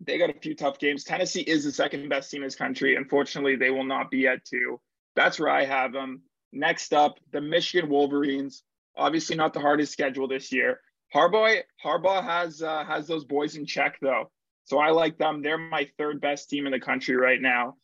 [0.00, 1.04] they got a few tough games.
[1.04, 2.96] Tennessee is the second best team in this country.
[2.96, 4.80] Unfortunately, they will not be at two.
[5.16, 6.22] That's where I have them.
[6.52, 8.62] Next up, the Michigan Wolverines.
[8.96, 10.80] Obviously, not the hardest schedule this year.
[11.14, 14.30] Harbaugh Harbaugh has uh, has those boys in check though,
[14.64, 15.42] so I like them.
[15.42, 17.76] They're my third best team in the country right now.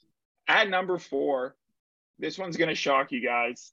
[0.47, 1.57] At number four,
[2.19, 3.73] this one's going to shock you guys.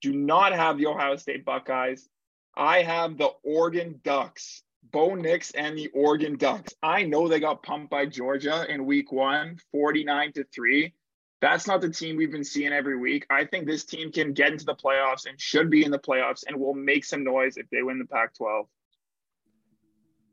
[0.00, 2.08] Do not have the Ohio State Buckeyes.
[2.56, 4.62] I have the Oregon Ducks.
[4.90, 6.74] Bo Nix and the Oregon Ducks.
[6.82, 10.92] I know they got pumped by Georgia in week one, 49 to 3.
[11.40, 13.26] That's not the team we've been seeing every week.
[13.30, 16.44] I think this team can get into the playoffs and should be in the playoffs
[16.46, 18.66] and will make some noise if they win the Pac 12.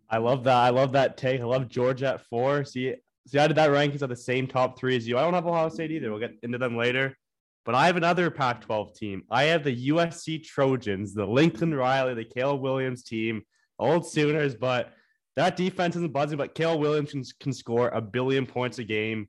[0.10, 0.58] I love that.
[0.58, 1.42] I love that take.
[1.42, 2.66] I love Georgia at four.
[2.66, 2.96] See,
[3.28, 5.18] see, I did that rankings at the same top three as you.
[5.18, 6.10] I don't have Ohio State either.
[6.10, 7.16] We'll get into them later.
[7.66, 9.24] But I have another Pac 12 team.
[9.30, 13.44] I have the USC Trojans, the Lincoln Riley, the Caleb Williams team
[13.78, 14.94] old Sooners, but
[15.36, 16.38] that defense isn't buzzing.
[16.38, 19.28] But Caleb Williams can, can score a billion points a game.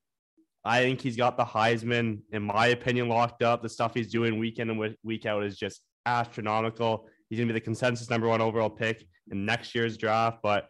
[0.64, 3.62] I think he's got the Heisman, in my opinion, locked up.
[3.62, 7.08] The stuff he's doing week in and week out is just astronomical.
[7.28, 10.38] He's going to be the consensus number one overall pick in next year's draft.
[10.42, 10.68] But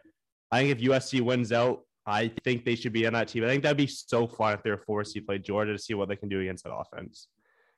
[0.51, 3.43] I think if USC wins out, I think they should be in that team.
[3.43, 6.09] I think that'd be so fun if they're forced to play Georgia to see what
[6.09, 7.27] they can do against that offense,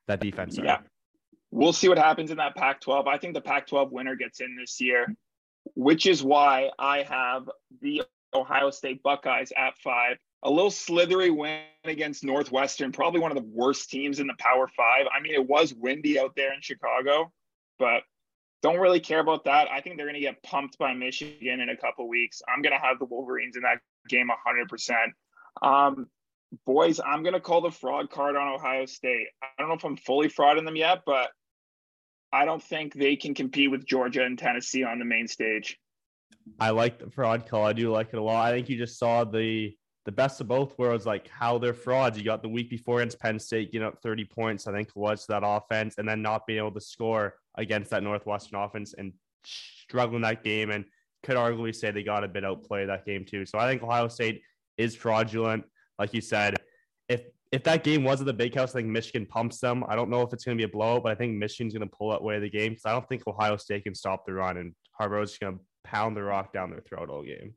[0.07, 0.57] that defense.
[0.61, 0.79] Yeah.
[1.51, 3.07] We'll see what happens in that Pac 12.
[3.07, 5.15] I think the Pac 12 winner gets in this year
[5.75, 7.49] which is why I have
[7.81, 10.17] the Ohio State Buckeyes at five.
[10.43, 14.67] A little slithery win against Northwestern, probably one of the worst teams in the Power
[14.67, 15.05] Five.
[15.15, 17.31] I mean, it was windy out there in Chicago,
[17.79, 18.03] but
[18.61, 19.69] don't really care about that.
[19.71, 22.41] I think they're going to get pumped by Michigan in a couple weeks.
[22.53, 25.65] I'm going to have the Wolverines in that game 100%.
[25.65, 26.07] Um,
[26.65, 29.27] boys, I'm going to call the fraud card on Ohio State.
[29.41, 31.29] I don't know if I'm fully frauding them yet, but
[32.31, 35.77] I don't think they can compete with Georgia and Tennessee on the main stage.
[36.59, 37.65] I like the fraud call.
[37.65, 38.45] I do like it a lot.
[38.45, 39.75] I think you just saw the
[40.05, 42.17] the best of both worlds, like how they're frauds.
[42.17, 45.25] You got the week before against Penn State, you know, 30 points, I think was
[45.27, 49.13] that offense, and then not being able to score against that Northwestern offense and
[49.45, 50.83] struggling that game and
[51.23, 53.45] could arguably say they got a bit outplayed that game too.
[53.45, 54.41] So I think Ohio State
[54.77, 55.63] is fraudulent.
[55.99, 56.55] Like you said,
[57.09, 57.21] if
[57.51, 59.83] if that game was at the big house, I think Michigan pumps them.
[59.87, 61.87] I don't know if it's going to be a blow, but I think Michigan's going
[61.87, 64.33] to pull that away the game because I don't think Ohio State can stop the
[64.33, 67.53] run, and Harbaugh's going to pound the rock down their throat all game.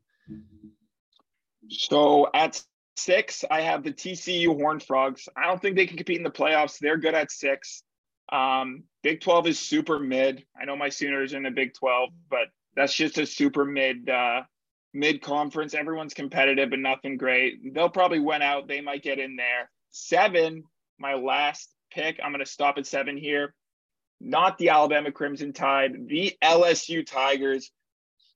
[1.69, 2.61] So at
[2.95, 5.27] six, I have the TCU Horned Frogs.
[5.35, 6.77] I don't think they can compete in the playoffs.
[6.79, 7.83] They're good at six.
[8.31, 10.43] Um, Big 12 is super mid.
[10.59, 14.09] I know my Sooners are in the Big 12, but that's just a super mid
[14.09, 14.41] uh,
[14.93, 15.73] mid conference.
[15.73, 17.73] Everyone's competitive, but nothing great.
[17.73, 18.67] They'll probably win out.
[18.67, 19.69] They might get in there.
[19.91, 20.63] Seven,
[20.99, 22.19] my last pick.
[22.23, 23.53] I'm going to stop at seven here.
[24.19, 27.71] Not the Alabama Crimson Tide, the LSU Tigers.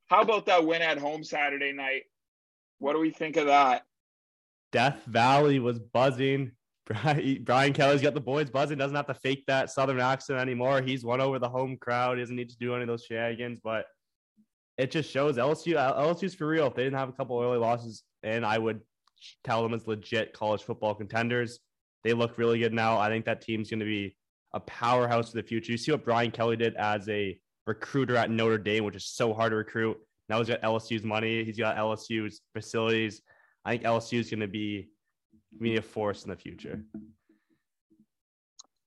[0.08, 2.04] How about that win at home Saturday night?
[2.80, 3.84] What do we think of that?
[4.72, 6.52] Death Valley was buzzing.
[7.42, 8.78] Brian Kelly's got the boys buzzing.
[8.78, 10.82] Doesn't have to fake that Southern accent anymore.
[10.82, 12.18] He's won over the home crowd.
[12.18, 13.60] He doesn't need to do any of those shenanigans.
[13.64, 13.86] But
[14.78, 15.76] it just shows LSU.
[15.76, 16.68] LSU's for real.
[16.68, 18.82] If they didn't have a couple early losses, and I would
[19.44, 21.60] tell them as legit college football contenders.
[22.04, 22.98] They look really good now.
[22.98, 24.16] I think that team's going to be
[24.54, 25.72] a powerhouse for the future.
[25.72, 29.34] You see what Brian Kelly did as a recruiter at Notre Dame, which is so
[29.34, 29.98] hard to recruit.
[30.30, 31.44] Now he's got LSU's money.
[31.44, 33.22] He's got LSU's facilities.
[33.66, 34.88] I think LSU is going to be
[35.62, 36.84] a force in the future.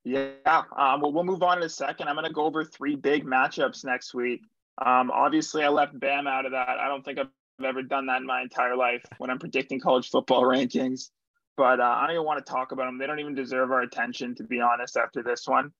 [0.04, 2.08] Yeah, um, well, we'll move on in a second.
[2.08, 4.42] I'm going to go over three big matchups next week.
[4.78, 6.78] Um, obviously, I left Bam out of that.
[6.80, 7.28] I don't think I've
[7.64, 11.10] ever done that in my entire life when I'm predicting college football rankings.
[11.56, 12.98] But uh, I don't even want to talk about them.
[12.98, 15.72] They don't even deserve our attention, to be honest, after this one.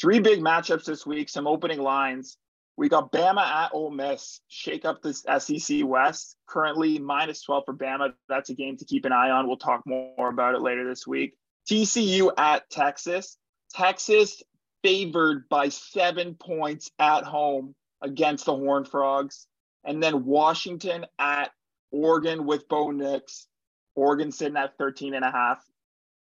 [0.00, 2.36] Three big matchups this week, some opening lines.
[2.76, 6.36] We got Bama at Ole Miss, shake up this SEC West.
[6.48, 8.12] Currently minus 12 for Bama.
[8.28, 9.46] That's a game to keep an eye on.
[9.46, 11.34] We'll talk more about it later this week.
[11.70, 13.36] TCU at Texas.
[13.72, 14.42] Texas
[14.82, 19.46] favored by seven points at home against the Horned Frogs.
[19.84, 21.50] And then Washington at
[21.90, 23.48] Oregon with Bo Nix.
[23.94, 25.64] Oregon sitting at 13 and a half.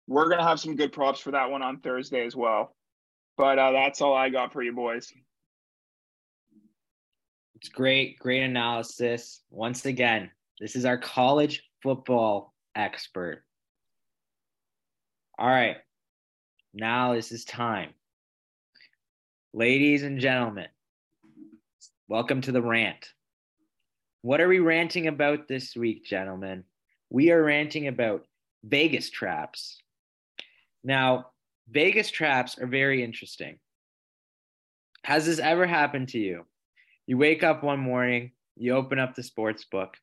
[0.07, 2.75] We're going to have some good props for that one on Thursday as well.
[3.37, 5.12] But uh, that's all I got for you boys.
[7.55, 9.43] It's great, great analysis.
[9.51, 13.45] Once again, this is our college football expert.
[15.39, 15.77] All right,
[16.75, 17.91] now this is time.
[19.53, 20.68] Ladies and gentlemen,
[22.11, 23.12] welcome to the rant.
[24.22, 26.64] What are we ranting about this week, gentlemen?
[27.08, 28.26] We are ranting about
[28.64, 29.78] Vegas traps.
[30.82, 31.26] Now,
[31.68, 33.61] Vegas traps are very interesting.
[35.04, 36.46] Has this ever happened to you?
[37.06, 39.94] You wake up one morning, you open up the sports book,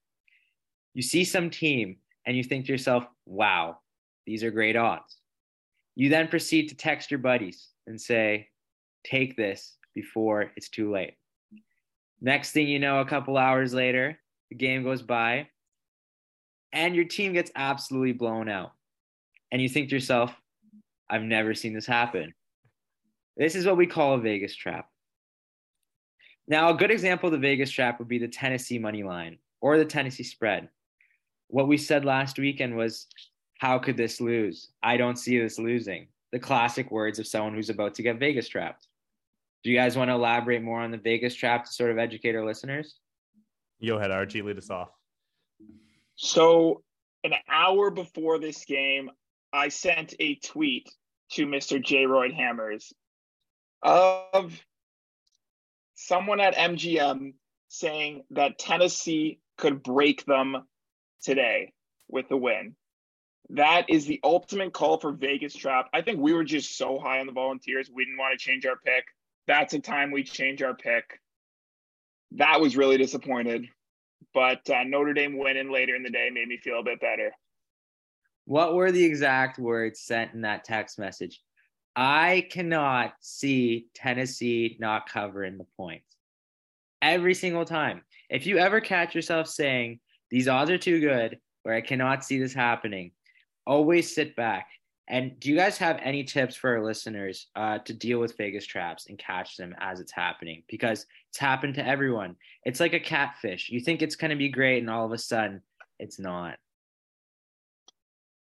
[0.93, 3.79] you see some team, and you think to yourself, wow,
[4.25, 5.17] these are great odds.
[5.95, 8.47] You then proceed to text your buddies and say,
[9.03, 11.15] take this before it's too late.
[12.19, 14.17] Next thing you know, a couple hours later,
[14.49, 15.47] the game goes by
[16.73, 18.71] and your team gets absolutely blown out.
[19.51, 20.33] And you think to yourself,
[21.09, 22.33] I've never seen this happen.
[23.37, 24.89] This is what we call a Vegas trap.
[26.47, 29.77] Now, a good example of the Vegas trap would be the Tennessee money line or
[29.77, 30.69] the Tennessee spread.
[31.47, 33.07] What we said last weekend was,
[33.59, 34.69] How could this lose?
[34.81, 36.07] I don't see this losing.
[36.31, 38.87] The classic words of someone who's about to get Vegas trapped.
[39.63, 42.35] Do you guys want to elaborate more on the Vegas trap to sort of educate
[42.35, 42.99] our listeners?
[43.85, 44.89] Go ahead, Archie, lead us off.
[46.15, 46.83] So,
[47.23, 49.11] an hour before this game,
[49.53, 50.89] I sent a tweet
[51.31, 51.83] to Mr.
[51.83, 52.05] J.
[52.05, 52.93] Roy Hammers
[53.81, 54.59] of
[55.95, 57.33] someone at MGM
[57.67, 60.67] saying that Tennessee could break them
[61.21, 61.73] today
[62.07, 62.75] with the win.
[63.49, 65.89] That is the ultimate call for Vegas trap.
[65.93, 68.65] I think we were just so high on the Volunteers, we didn't want to change
[68.65, 69.05] our pick.
[69.47, 71.21] That's a time we change our pick.
[72.31, 73.67] That was really disappointed,
[74.33, 77.31] but uh, Notre Dame winning later in the day made me feel a bit better.
[78.45, 81.41] What were the exact words sent in that text message?
[81.95, 86.15] I cannot see Tennessee not covering the points
[87.01, 88.01] every single time.
[88.29, 92.39] If you ever catch yourself saying, these odds are too good, or I cannot see
[92.39, 93.11] this happening,
[93.65, 94.67] always sit back.
[95.09, 98.65] And do you guys have any tips for our listeners uh, to deal with Vegas
[98.65, 100.63] traps and catch them as it's happening?
[100.67, 102.35] Because it's happened to everyone.
[102.65, 103.69] It's like a catfish.
[103.69, 105.61] You think it's going to be great, and all of a sudden,
[105.97, 106.57] it's not.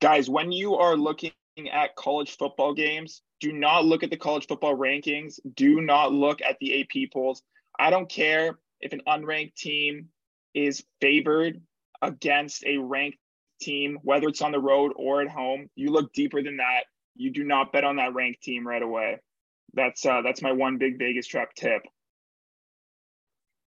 [0.00, 1.32] Guys, when you are looking
[1.72, 5.38] at college football games, do not look at the college football rankings.
[5.54, 7.42] Do not look at the AP polls.
[7.78, 10.08] I don't care if an unranked team
[10.52, 11.60] is favored
[12.02, 13.18] against a ranked
[13.60, 15.68] team, whether it's on the road or at home.
[15.74, 16.84] You look deeper than that.
[17.16, 19.18] You do not bet on that ranked team right away.
[19.74, 21.82] That's uh, that's my one big Vegas trap tip.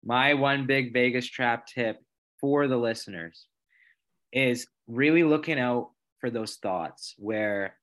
[0.03, 2.01] My one big Vegas trap tip
[2.39, 3.47] for the listeners
[4.31, 7.75] is really looking out for those thoughts where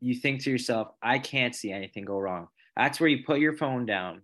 [0.00, 2.48] you think to yourself, I can't see anything go wrong.
[2.76, 4.22] That's where you put your phone down.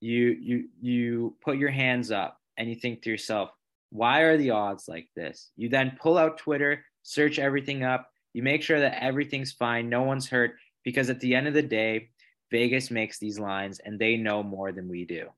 [0.00, 3.50] You you you put your hands up and you think to yourself,
[3.90, 5.50] why are the odds like this?
[5.56, 10.02] You then pull out Twitter, search everything up, you make sure that everything's fine, no
[10.02, 12.10] one's hurt because at the end of the day,
[12.50, 15.28] Vegas makes these lines and they know more than we do.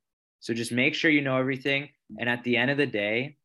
[0.41, 1.89] So just make sure you know everything.
[2.19, 3.37] And at the end of the day,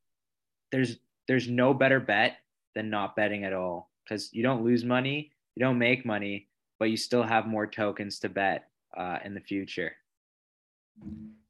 [0.70, 2.38] there's there's no better bet
[2.74, 6.48] than not betting at all because you don't lose money, you don't make money,
[6.78, 9.92] but you still have more tokens to bet uh, in the future.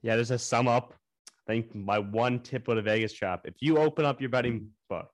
[0.03, 0.95] Yeah, there's a sum up.
[1.47, 4.71] I think my one tip with a Vegas trap: if you open up your betting
[4.89, 5.11] book,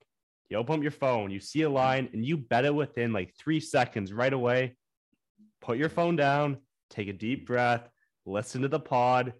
[0.48, 3.34] you open up your phone, you see a line, and you bet it within like
[3.36, 4.76] three seconds right away.
[5.60, 6.58] Put your phone down,
[6.88, 7.88] take a deep breath,
[8.26, 9.32] listen to the pod,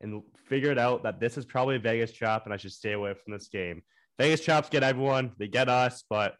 [0.00, 2.92] and figure it out that this is probably a Vegas trap, and I should stay
[2.92, 3.82] away from this game.
[4.18, 6.36] Vegas traps get everyone, they get us, but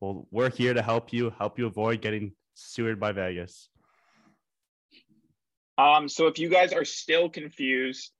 [0.00, 3.68] well, we're here to help you, help you avoid getting sewered by Vegas.
[5.78, 8.12] Um, so if you guys are still confused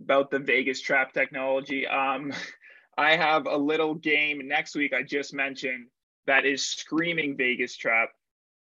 [0.00, 2.32] about the Vegas trap technology, um,
[2.96, 5.88] I have a little game next week I just mentioned
[6.26, 8.10] that is screaming Vegas trap.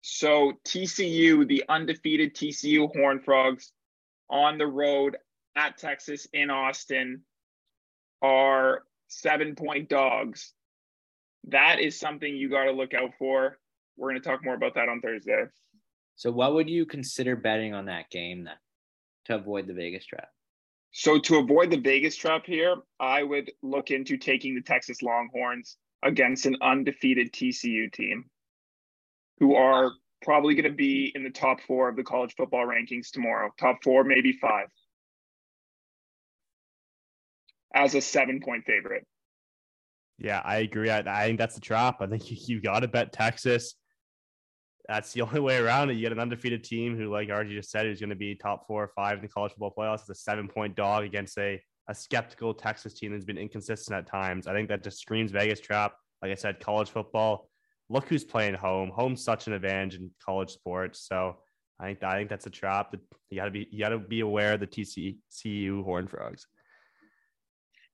[0.02, 3.72] So TCU, the undefeated TCU Horn Frogs
[4.30, 5.16] on the road
[5.56, 7.22] at Texas in Austin
[8.22, 10.52] are seven point dogs.
[11.48, 13.58] That is something you got to look out for.
[13.96, 15.44] We're going to talk more about that on Thursday.
[16.16, 18.54] So, what would you consider betting on that game then
[19.26, 20.28] to avoid the Vegas trap?
[20.98, 25.76] So, to avoid the Vegas trap here, I would look into taking the Texas Longhorns
[26.02, 28.30] against an undefeated TCU team
[29.38, 29.92] who are
[30.22, 33.50] probably going to be in the top four of the college football rankings tomorrow.
[33.60, 34.68] Top four, maybe five
[37.74, 39.06] as a seven point favorite.
[40.16, 40.88] Yeah, I agree.
[40.88, 42.00] I, I think that's the trap.
[42.00, 43.74] I think you, you got to bet Texas.
[44.88, 45.94] That's the only way around it.
[45.94, 48.66] You get an undefeated team who, like RG just said, is going to be top
[48.66, 50.00] four or five in the college football playoffs.
[50.00, 54.06] It's a seven point dog against a, a skeptical Texas team that's been inconsistent at
[54.06, 54.46] times.
[54.46, 55.94] I think that just screams Vegas trap.
[56.22, 57.48] Like I said, college football.
[57.88, 58.90] Look who's playing home.
[58.90, 61.06] Home's such an advantage in college sports.
[61.06, 61.36] So
[61.78, 62.90] I think I think that's a trap.
[62.90, 66.46] That you got to be you got to be aware of the TCU Horn Frogs.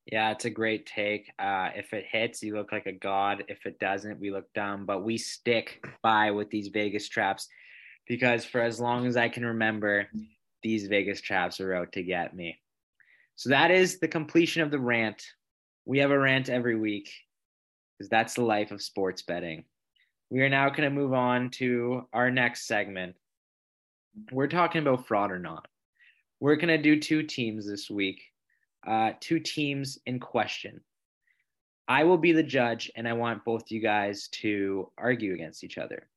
[0.07, 1.31] Yeah, it's a great take.
[1.39, 3.45] Uh, if it hits, you look like a god.
[3.49, 4.85] If it doesn't, we look dumb.
[4.85, 7.49] But we stick by with these Vegas traps
[8.09, 10.09] because for as long as I can remember,
[10.63, 12.59] these Vegas traps are out to get me.
[13.37, 15.25] So that is the completion of the rant.
[15.85, 17.11] We have a rant every week
[17.97, 19.65] because that's the life of sports betting.
[20.31, 23.15] We are now going to move on to our next segment.
[24.33, 25.67] We're talking about fraud or not.
[26.41, 28.21] We're going to do two teams this week
[28.87, 30.81] uh, two teams in question.
[31.89, 35.79] I will be the judge, and I want both you guys to argue against each
[35.79, 36.09] other.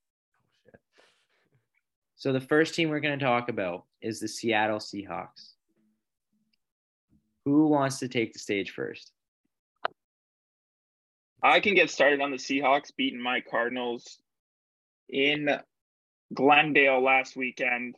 [2.16, 5.54] So the first team we're going to talk about is the Seattle Seahawks.
[7.44, 9.12] Who wants to take the stage first?
[11.44, 14.20] I can get started on the Seahawks beating my Cardinals
[15.10, 15.50] in
[16.34, 17.96] Glendale last weekend.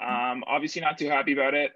[0.00, 1.72] Um, obviously, not too happy about it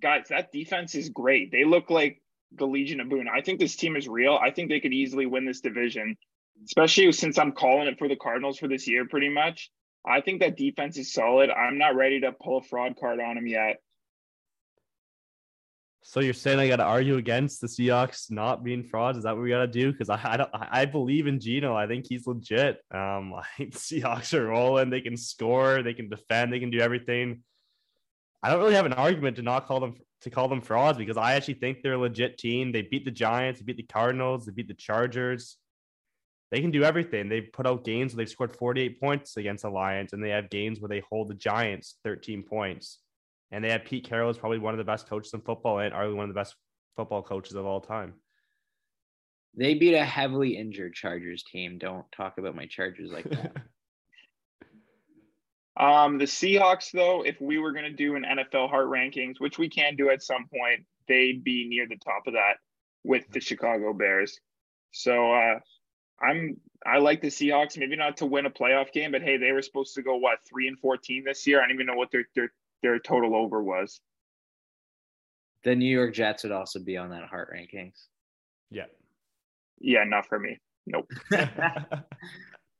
[0.00, 1.50] guys, that defense is great.
[1.50, 2.20] They look like
[2.52, 3.26] the Legion of Boom.
[3.32, 4.38] I think this team is real.
[4.40, 6.16] I think they could easily win this division,
[6.64, 9.70] especially since I'm calling it for the Cardinals for this year pretty much.
[10.06, 11.50] I think that defense is solid.
[11.50, 13.76] I'm not ready to pull a fraud card on them yet.
[16.02, 19.18] So you're saying I got to argue against the Seahawks not being frauds?
[19.18, 19.92] Is that what we got to do?
[19.92, 21.76] Because I I, don't, I believe in Geno.
[21.76, 22.78] I think he's legit.
[22.90, 24.88] Um, I think the Seahawks are rolling.
[24.88, 25.82] They can score.
[25.82, 26.52] They can defend.
[26.52, 27.42] They can do everything.
[28.42, 31.16] I don't really have an argument to not call them to call them frauds because
[31.16, 32.72] I actually think they're a legit team.
[32.72, 35.56] They beat the Giants, they beat the Cardinals, they beat the Chargers.
[36.50, 37.28] They can do everything.
[37.28, 40.50] They put out games where they've scored 48 points against the Lions, and they have
[40.50, 42.98] games where they hold the Giants 13 points.
[43.52, 45.94] And they have Pete Carroll is probably one of the best coaches in football and
[45.94, 46.56] arguably one of the best
[46.96, 48.14] football coaches of all time.
[49.56, 51.78] They beat a heavily injured Chargers team.
[51.78, 53.56] Don't talk about my Chargers like that.
[55.80, 59.58] Um, the Seahawks, though, if we were going to do an NFL heart rankings, which
[59.58, 62.58] we can do at some point, they'd be near the top of that
[63.02, 64.38] with the Chicago Bears.
[64.92, 65.58] So uh,
[66.20, 69.52] I'm I like the Seahawks, maybe not to win a playoff game, but hey, they
[69.52, 71.60] were supposed to go what three and fourteen this year.
[71.60, 72.52] I don't even know what their their
[72.82, 74.00] their total over was.
[75.64, 78.06] The New York Jets would also be on that heart rankings.
[78.70, 78.86] Yeah.
[79.78, 80.58] Yeah, not for me.
[80.86, 81.10] Nope.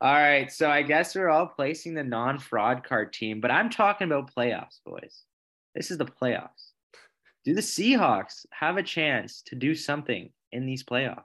[0.03, 4.07] All right, so I guess we're all placing the non-fraud card team, but I'm talking
[4.07, 5.25] about playoffs, boys.
[5.75, 6.71] This is the playoffs.
[7.45, 11.25] Do the Seahawks have a chance to do something in these playoffs?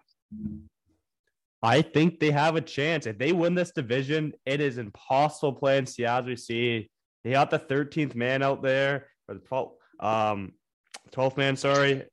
[1.63, 3.05] I think they have a chance.
[3.05, 6.27] If they win this division, it is impossible playing Seattle.
[6.27, 6.89] We see
[7.23, 9.71] they got the 13th man out there, or the 12th,
[10.01, 10.51] um,
[11.11, 12.03] 12th man, sorry.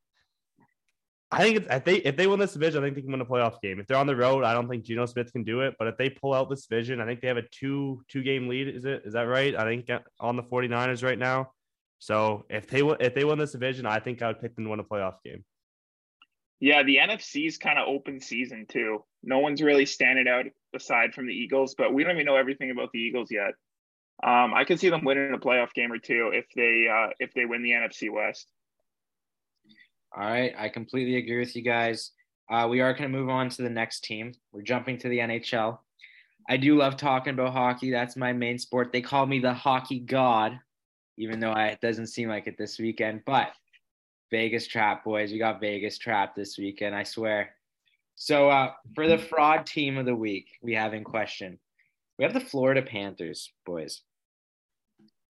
[1.35, 3.27] I think if they if they win this division, I think they can win a
[3.27, 3.81] playoff game.
[3.81, 5.75] If they're on the road, I don't think Geno Smith can do it.
[5.79, 8.49] But if they pull out this division, I think they have a two two game
[8.49, 8.69] lead.
[8.69, 9.57] Is it is that right?
[9.57, 9.89] I think
[10.21, 11.53] on the 49ers right now.
[11.99, 14.71] So if they if they win this division, I think I would pick them to
[14.71, 15.43] win a playoff game.
[16.61, 19.03] Yeah, the NFC's kind of open season too.
[19.23, 20.45] No one's really standing out
[20.77, 23.55] aside from the Eagles, but we don't even know everything about the Eagles yet.
[24.23, 27.33] Um, I can see them winning a playoff game or two if they uh, if
[27.33, 28.47] they win the NFC West.
[30.15, 32.11] All right, I completely agree with you guys.
[32.51, 34.33] Uh, we are going to move on to the next team.
[34.53, 35.79] We're jumping to the NHL.
[36.51, 37.91] I do love talking about hockey.
[37.91, 38.93] That's my main sport.
[38.93, 40.59] They call me the hockey god,
[41.17, 43.23] even though I, it doesn't seem like it this weekend.
[43.25, 43.53] But
[44.31, 46.95] Vegas Trap, boys, we got Vegas Trap this weekend.
[46.95, 47.55] I swear.
[48.17, 51.59] So uh, for the fraud team of the week, we have in question,
[52.19, 54.03] we have the Florida Panthers, boys.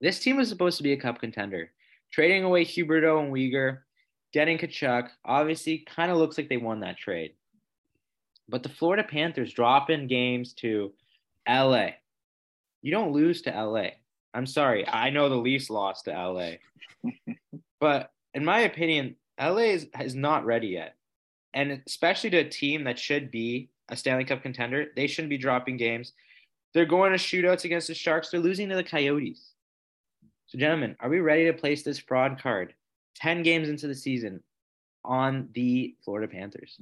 [0.01, 1.71] This team was supposed to be a cup contender.
[2.11, 3.79] Trading away Huberdeau and Weegar,
[4.33, 7.33] getting Tkachuk obviously kind of looks like they won that trade.
[8.49, 10.91] But the Florida Panthers drop in games to
[11.47, 11.89] LA.
[12.81, 13.89] You don't lose to LA.
[14.33, 14.87] I'm sorry.
[14.87, 16.53] I know the Leafs lost to LA.
[17.79, 20.95] but in my opinion, LA is, is not ready yet.
[21.53, 25.37] And especially to a team that should be a Stanley Cup contender, they shouldn't be
[25.37, 26.13] dropping games.
[26.73, 28.31] They're going to shootouts against the Sharks.
[28.31, 29.51] They're losing to the Coyotes.
[30.47, 32.73] So, gentlemen, are we ready to place this fraud card?
[33.15, 34.41] 10 games into the season
[35.03, 36.77] on the Florida Panthers.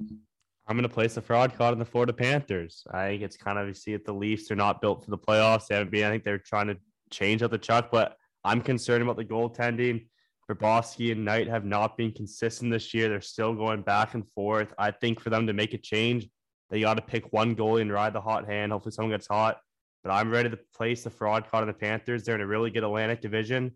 [0.66, 2.84] I'm going to place a fraud card on the Florida Panthers.
[2.92, 5.18] I think it's kind of, you see it, the Leafs are not built for the
[5.18, 5.66] playoffs.
[5.66, 6.76] They haven't been, I think they're trying to
[7.10, 10.06] change up the Chuck, but I'm concerned about the goaltending.
[10.50, 13.08] Bobrovsky and Knight have not been consistent this year.
[13.08, 14.72] They're still going back and forth.
[14.78, 16.28] I think for them to make a change,
[16.70, 18.72] they got to pick one goalie and ride the hot hand.
[18.72, 19.58] Hopefully, someone gets hot.
[20.02, 22.24] But I'm ready to place the fraud card on the Panthers.
[22.24, 23.72] They're in a really good Atlantic division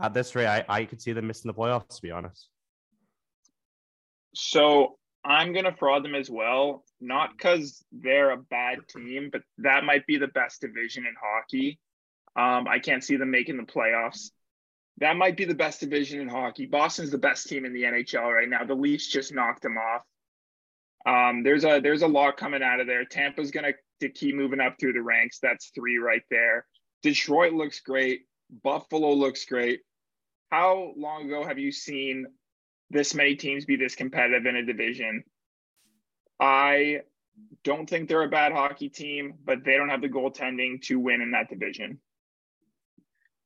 [0.00, 2.48] at this rate, I, I could see them missing the playoffs, to be honest.
[4.34, 9.42] So I'm going to fraud them as well, not because they're a bad team, but
[9.58, 11.78] that might be the best division in hockey.
[12.36, 14.30] Um, I can't see them making the playoffs.
[14.98, 16.66] That might be the best division in hockey.
[16.66, 18.64] Boston's the best team in the NHL right now.
[18.64, 20.02] The Leafs just knocked them off.
[21.06, 23.04] Um, there's a there's a lot coming out of there.
[23.04, 25.38] Tampa's gonna to keep moving up through the ranks.
[25.40, 26.66] That's three right there.
[27.02, 28.22] Detroit looks great.
[28.62, 29.80] Buffalo looks great
[30.50, 32.26] how long ago have you seen
[32.90, 35.24] this many teams be this competitive in a division?
[36.40, 37.02] I
[37.64, 41.20] don't think they're a bad hockey team, but they don't have the goaltending to win
[41.20, 41.98] in that division.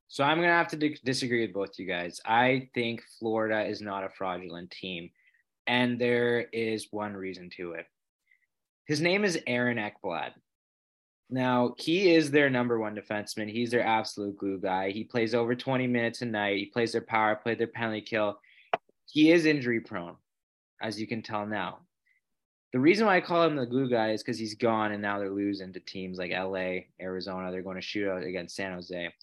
[0.09, 2.20] So I'm going to have to di- disagree with both you guys.
[2.24, 5.11] I think Florida is not a fraudulent team,
[5.66, 7.86] and there is one reason to it.
[8.86, 10.32] His name is Aaron Ekblad.
[11.33, 13.51] Now, he is their number one defenseman.
[13.51, 14.91] He's their absolute glue guy.
[14.91, 16.59] He plays over 20 minutes a night.
[16.59, 18.39] He plays their power play, their penalty kill.
[19.07, 20.16] He is injury prone,
[20.83, 21.78] as you can tell now.
[22.74, 25.18] The reason why I call him the glue guy is because he's gone and now
[25.18, 27.51] they're losing to teams like LA, Arizona.
[27.51, 29.14] They're going to shoot out against San Jose.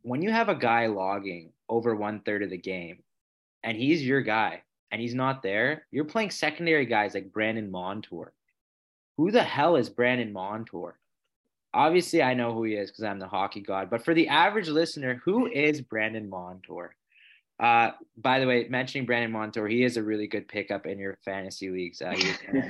[0.00, 3.02] When you have a guy logging over one third of the game
[3.62, 8.32] and he's your guy and he's not there, you're playing secondary guys like Brandon Montour
[9.18, 10.96] who the hell is Brandon Montour?
[11.74, 13.90] Obviously, I know who he is because I'm the hockey god.
[13.90, 16.94] But for the average listener, who is Brandon Montour?
[17.60, 21.18] Uh, by the way, mentioning Brandon Montour, he is a really good pickup in your
[21.24, 22.00] fantasy leagues.
[22.00, 22.14] Uh,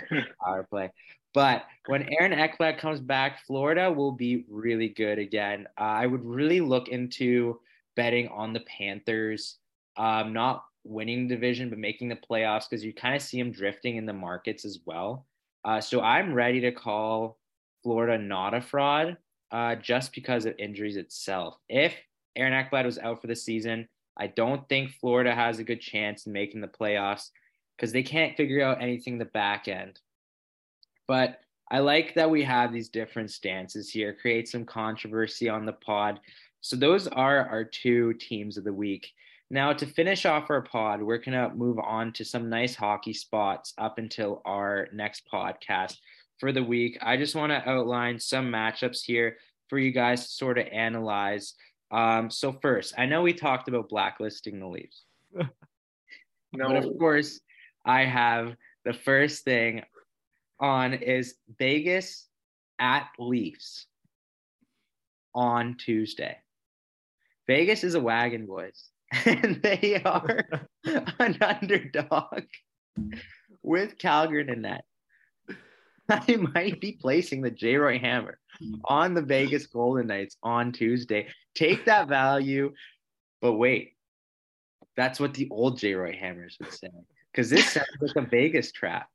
[0.44, 0.90] power play.
[1.34, 5.68] But when Aaron Ekblad comes back, Florida will be really good again.
[5.78, 7.60] Uh, I would really look into
[7.94, 9.58] betting on the Panthers,
[9.98, 13.96] um, not winning division, but making the playoffs because you kind of see them drifting
[13.96, 15.26] in the markets as well.
[15.64, 17.38] Uh, so I'm ready to call
[17.82, 19.16] Florida not a fraud
[19.50, 21.56] uh, just because of injuries itself.
[21.68, 21.94] If
[22.36, 26.26] Aaron Ekblad was out for the season, I don't think Florida has a good chance
[26.26, 27.30] in making the playoffs
[27.76, 30.00] because they can't figure out anything in the back end.
[31.06, 31.40] But
[31.70, 36.20] I like that we have these different stances here, create some controversy on the pod.
[36.60, 39.12] So those are our two teams of the week.
[39.50, 43.14] Now, to finish off our pod, we're going to move on to some nice hockey
[43.14, 45.96] spots up until our next podcast
[46.38, 46.98] for the week.
[47.00, 49.38] I just want to outline some matchups here
[49.68, 51.54] for you guys to sort of analyze.
[51.90, 55.04] Um, so, first, I know we talked about blacklisting the Leafs.
[55.32, 55.48] no.
[56.52, 57.40] But of course,
[57.86, 59.82] I have the first thing
[60.60, 62.26] on is Vegas
[62.78, 63.86] at Leafs
[65.34, 66.36] on Tuesday.
[67.46, 68.90] Vegas is a wagon, boys.
[69.24, 70.44] and they are
[71.18, 72.44] an underdog
[73.62, 74.84] with Kallgren in net.
[76.08, 77.76] I might be placing the J.
[77.76, 78.38] Roy Hammer
[78.84, 81.28] on the Vegas Golden Knights on Tuesday.
[81.54, 82.72] Take that value,
[83.40, 83.94] but wait.
[84.96, 85.94] That's what the old J.
[85.94, 86.88] Roy Hammers would say.
[87.30, 89.08] Because this sounds like a Vegas trap.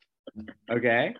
[0.72, 1.14] Okay.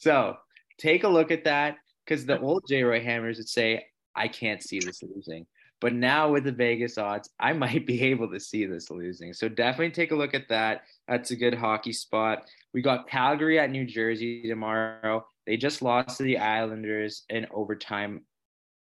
[0.00, 0.36] So
[0.78, 1.76] take a look at that.
[2.04, 2.82] Because the old J.
[2.82, 3.84] Roy Hammers would say,
[4.16, 5.46] I can't see this losing.
[5.80, 9.32] But now with the Vegas odds, I might be able to see this losing.
[9.32, 10.82] So definitely take a look at that.
[11.06, 12.48] That's a good hockey spot.
[12.74, 15.26] We got Calgary at New Jersey tomorrow.
[15.46, 18.22] They just lost to the Islanders in overtime.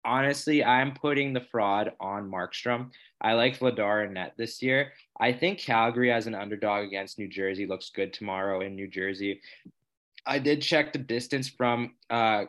[0.05, 2.91] Honestly, I'm putting the fraud on Markstrom.
[3.21, 4.93] I like Vladar and net this year.
[5.19, 9.41] I think Calgary as an underdog against New Jersey looks good tomorrow in New Jersey.
[10.25, 12.45] I did check the distance from uh,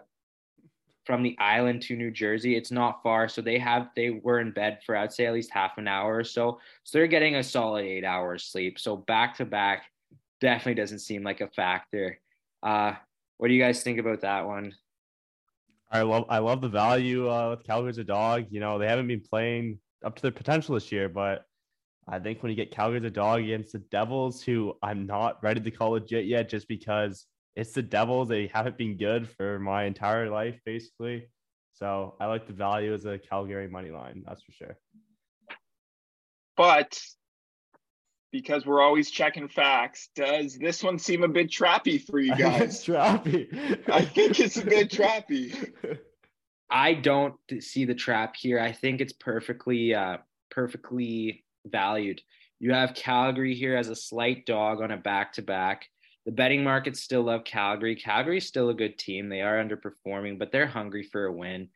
[1.04, 2.56] from the island to New Jersey.
[2.56, 5.50] It's not far, so they have they were in bed for I'd say at least
[5.52, 6.60] half an hour or so.
[6.84, 8.78] So they're getting a solid eight hours sleep.
[8.78, 9.84] So back to back
[10.40, 12.18] definitely doesn't seem like a factor.
[12.62, 12.94] Uh,
[13.38, 14.74] what do you guys think about that one?
[15.90, 18.46] I love I love the value uh, with Calgary as a dog.
[18.50, 21.44] You know they haven't been playing up to their potential this year, but
[22.08, 25.42] I think when you get Calgary as a dog against the Devils, who I'm not
[25.42, 27.26] ready to call legit yet, just because
[27.56, 28.28] it's the Devils.
[28.28, 31.28] They haven't been good for my entire life, basically.
[31.72, 34.22] So I like the value as a Calgary money line.
[34.26, 34.76] That's for sure.
[36.56, 37.00] But
[38.32, 42.84] because we're always checking facts, does this one seem a bit trappy for you guys?
[42.84, 43.88] trappy.
[43.88, 45.72] I think it's a bit trappy.
[46.70, 48.60] I don't see the trap here.
[48.60, 50.18] I think it's perfectly, uh,
[50.50, 52.20] perfectly valued.
[52.60, 55.86] You have Calgary here as a slight dog on a back to back
[56.26, 57.96] the betting markets still love Calgary.
[57.96, 59.28] Calgary's still a good team.
[59.28, 61.68] They are underperforming, but they're hungry for a win.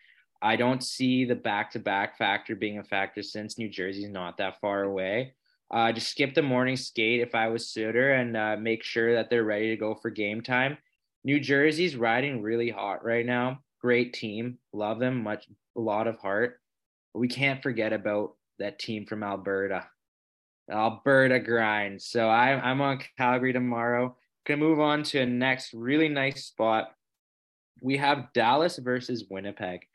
[0.43, 4.37] I don't see the back to back factor being a factor since New Jersey's not
[4.37, 5.33] that far away.
[5.71, 9.31] Uh, just skip the morning skate if I was Sutter and uh, make sure that
[9.31, 10.77] they're ready to go for game time.
[11.25, 13.61] New Jersey's riding really hot right now.
[13.81, 14.59] Great team.
[14.75, 15.23] Love them.
[15.23, 16.61] Much, a lot of heart.
[17.13, 19.87] But we can't forget about that team from Alberta.
[20.71, 22.03] Alberta grind.
[22.03, 24.17] So I, I'm on Calgary tomorrow.
[24.47, 26.95] Gonna move on to a next really nice spot.
[27.81, 29.87] We have Dallas versus Winnipeg.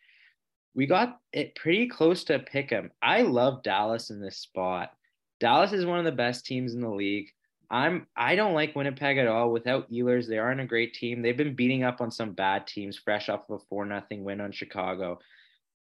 [0.74, 2.92] We got it pretty close to pick 'em.
[3.02, 4.92] I love Dallas in this spot.
[5.40, 7.30] Dallas is one of the best teams in the league.
[7.70, 9.52] I'm I don't like Winnipeg at all.
[9.52, 11.22] Without Ehlers, they aren't a great team.
[11.22, 14.42] They've been beating up on some bad teams, fresh off of a four nothing win
[14.42, 15.20] on Chicago.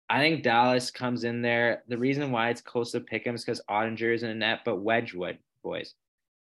[0.10, 1.84] I think Dallas comes in there.
[1.88, 4.62] The reason why it's close to pick 'em is because Oettinger is in a net,
[4.64, 5.96] but Wedgewood, boys.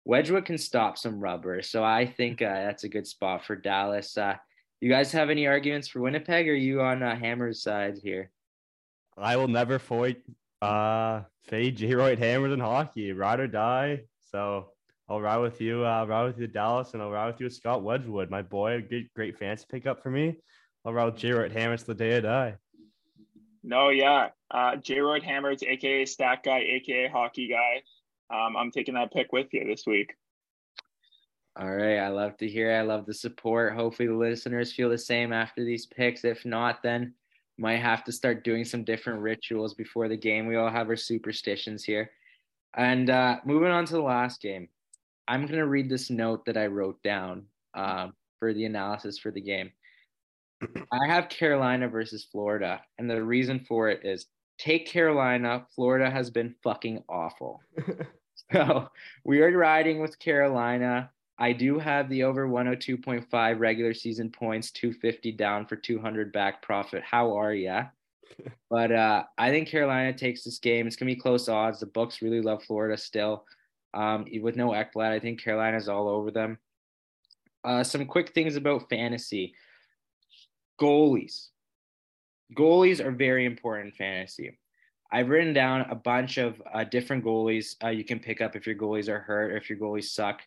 [0.07, 1.61] Wedgewood can stop some rubber.
[1.63, 4.17] So I think uh, that's a good spot for Dallas.
[4.17, 4.37] Uh,
[4.81, 6.49] you guys have any arguments for Winnipeg?
[6.49, 8.31] Or are you on uh, Hammer's side here?
[9.19, 10.23] I will never fight
[10.63, 11.93] uh, fade J.
[11.97, 13.11] Roy Hammers in hockey.
[13.11, 14.03] Ride or die.
[14.31, 14.69] So
[15.09, 15.85] I'll ride with you.
[15.85, 18.85] Uh, ride with you, to Dallas, and I'll ride with you, Scott Wedgewood, my boy.
[18.89, 20.37] Great, great fancy pickup for me.
[20.85, 21.33] I'll ride with J.
[21.33, 22.55] Roy Hammers the day I die.
[23.65, 24.29] No, yeah.
[24.53, 25.01] Uh, J.
[25.01, 27.83] Roy Hammers, aka Stat Guy, aka Hockey Guy
[28.31, 30.15] um, I'm taking that pick with you this week.
[31.59, 31.99] All right.
[31.99, 32.73] I love to hear.
[32.75, 33.75] I love the support.
[33.75, 36.25] Hopefully, the listeners feel the same after these picks.
[36.25, 37.15] If not, then
[37.59, 40.47] might have to start doing some different rituals before the game.
[40.47, 42.11] We all have our superstitions here.
[42.77, 44.69] And uh, moving on to the last game,
[45.27, 48.09] I'm going to read this note that I wrote down uh,
[48.39, 49.71] for the analysis for the game.
[50.93, 54.27] I have Carolina versus Florida, and the reason for it is
[54.59, 55.67] take Carolina.
[55.75, 57.63] Florida has been fucking awful.
[58.53, 58.89] so
[59.25, 61.11] we are riding with Carolina.
[61.39, 67.03] I do have the over 102.5 regular season points, 250 down for 200 back profit.
[67.03, 67.87] How are ya?
[68.71, 70.87] but uh, I think Carolina takes this game.
[70.87, 71.81] It's gonna be close odds.
[71.81, 73.45] The books really love Florida still.
[73.93, 76.59] Um, with no Ekblad, I think Carolina's all over them.
[77.65, 79.55] Uh, some quick things about fantasy.
[80.81, 81.49] Goalies
[82.55, 84.59] goalies are very important in fantasy.
[85.13, 88.67] I've written down a bunch of uh, different goalies uh, you can pick up if
[88.67, 90.43] your goalies are hurt or if your goalies suck.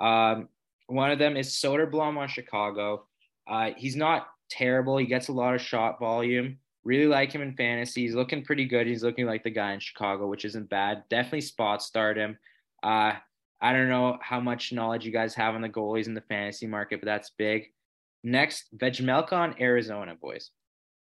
[0.00, 0.48] Um,
[0.86, 3.06] one of them is Soderblom on Chicago.
[3.48, 4.96] Uh, he's not terrible.
[4.96, 6.58] He gets a lot of shot volume.
[6.82, 8.02] Really like him in fantasy.
[8.02, 8.86] He's looking pretty good.
[8.86, 11.04] He's looking like the guy in Chicago, which isn't bad.
[11.10, 12.38] Definitely spot start him.
[12.82, 13.12] Uh,
[13.60, 16.66] I don't know how much knowledge you guys have on the goalies in the fantasy
[16.66, 17.66] market, but that's big.
[18.24, 20.50] Next, Vejmelka on Arizona, boys.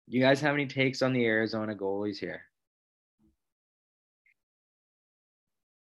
[0.07, 2.43] You guys have any takes on the Arizona goalies here?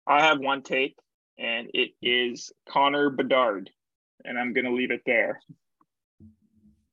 [0.07, 0.97] I have one take,
[1.37, 3.69] and it is Connor Bedard,
[4.25, 5.39] and I'm going to leave it there.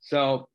[0.00, 0.48] So,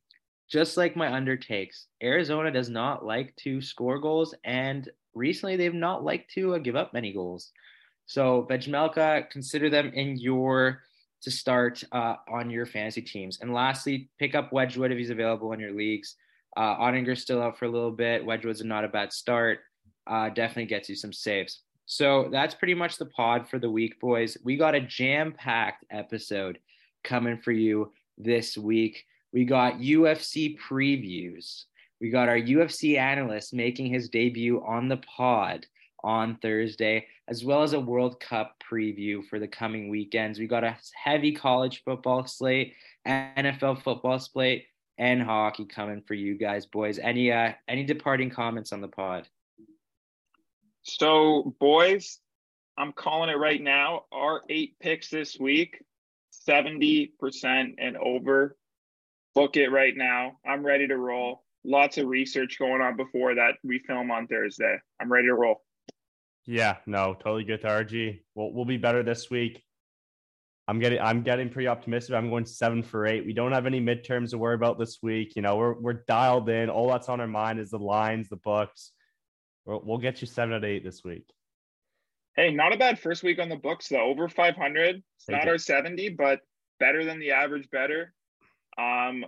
[0.49, 6.03] just like my undertakes, Arizona does not like to score goals, and recently they've not
[6.03, 7.51] liked to uh, give up many goals.
[8.05, 10.81] So, Vejmelka, consider them in your
[11.21, 13.39] to start uh, on your fantasy teams.
[13.41, 16.15] And lastly, pick up Wedgewood if he's available in your leagues.
[16.57, 18.25] Uh, Oettinger's still out for a little bit.
[18.25, 19.59] Wedgewood's not a bad start.
[20.07, 21.61] Uh, definitely gets you some saves.
[21.85, 24.37] So that's pretty much the pod for the week, boys.
[24.43, 26.59] We got a jam packed episode
[27.03, 29.05] coming for you this week.
[29.33, 31.65] We got UFC previews.
[31.99, 35.65] We got our UFC analyst making his debut on the pod
[36.03, 40.39] on Thursday, as well as a World Cup preview for the coming weekends.
[40.39, 42.73] We got a heavy college football slate,
[43.07, 44.65] NFL football slate,
[45.01, 46.99] and hockey coming for you guys, boys.
[46.99, 49.27] Any uh any departing comments on the pod?
[50.83, 52.19] So, boys,
[52.77, 54.05] I'm calling it right now.
[54.11, 55.83] Our eight picks this week,
[56.47, 57.11] 70%
[57.77, 58.55] and over.
[59.33, 60.37] Book it right now.
[60.47, 61.43] I'm ready to roll.
[61.63, 64.77] Lots of research going on before that we film on Thursday.
[64.99, 65.61] I'm ready to roll.
[66.45, 68.21] Yeah, no, totally good to RG.
[68.35, 69.63] We'll, we'll be better this week.
[70.71, 72.15] I'm getting I'm getting pretty optimistic.
[72.15, 73.25] I'm going seven for eight.
[73.25, 75.35] We don't have any midterms to worry about this week.
[75.35, 76.69] You know, we're we're dialed in.
[76.69, 78.93] All that's on our mind is the lines, the books.
[79.65, 81.25] We'll, we'll get you seven out of eight this week.
[82.37, 83.99] Hey, not a bad first week on the books though.
[83.99, 85.03] Over 500.
[85.17, 86.39] It's not our 70, but
[86.79, 88.13] better than the average bettor.
[88.77, 89.25] Um,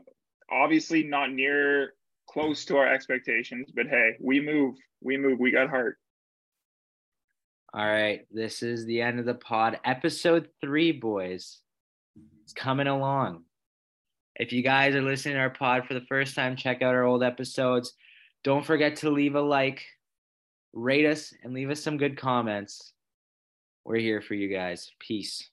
[0.50, 1.94] obviously not near
[2.30, 4.76] close to our expectations, but hey, we move.
[5.02, 5.42] We move.
[5.42, 5.98] We got heart.
[7.76, 8.28] All right.
[8.30, 9.80] This is the end of the pod.
[9.84, 11.60] Episode three, boys.
[12.44, 13.46] It's coming along.
[14.36, 17.04] If you guys are listening to our pod for the first time, check out our
[17.04, 17.94] old episodes.
[18.44, 19.84] Don't forget to leave a like,
[20.74, 22.94] rate us and leave us some good comments.
[23.86, 24.92] We're here for you guys.
[25.00, 25.50] Peace.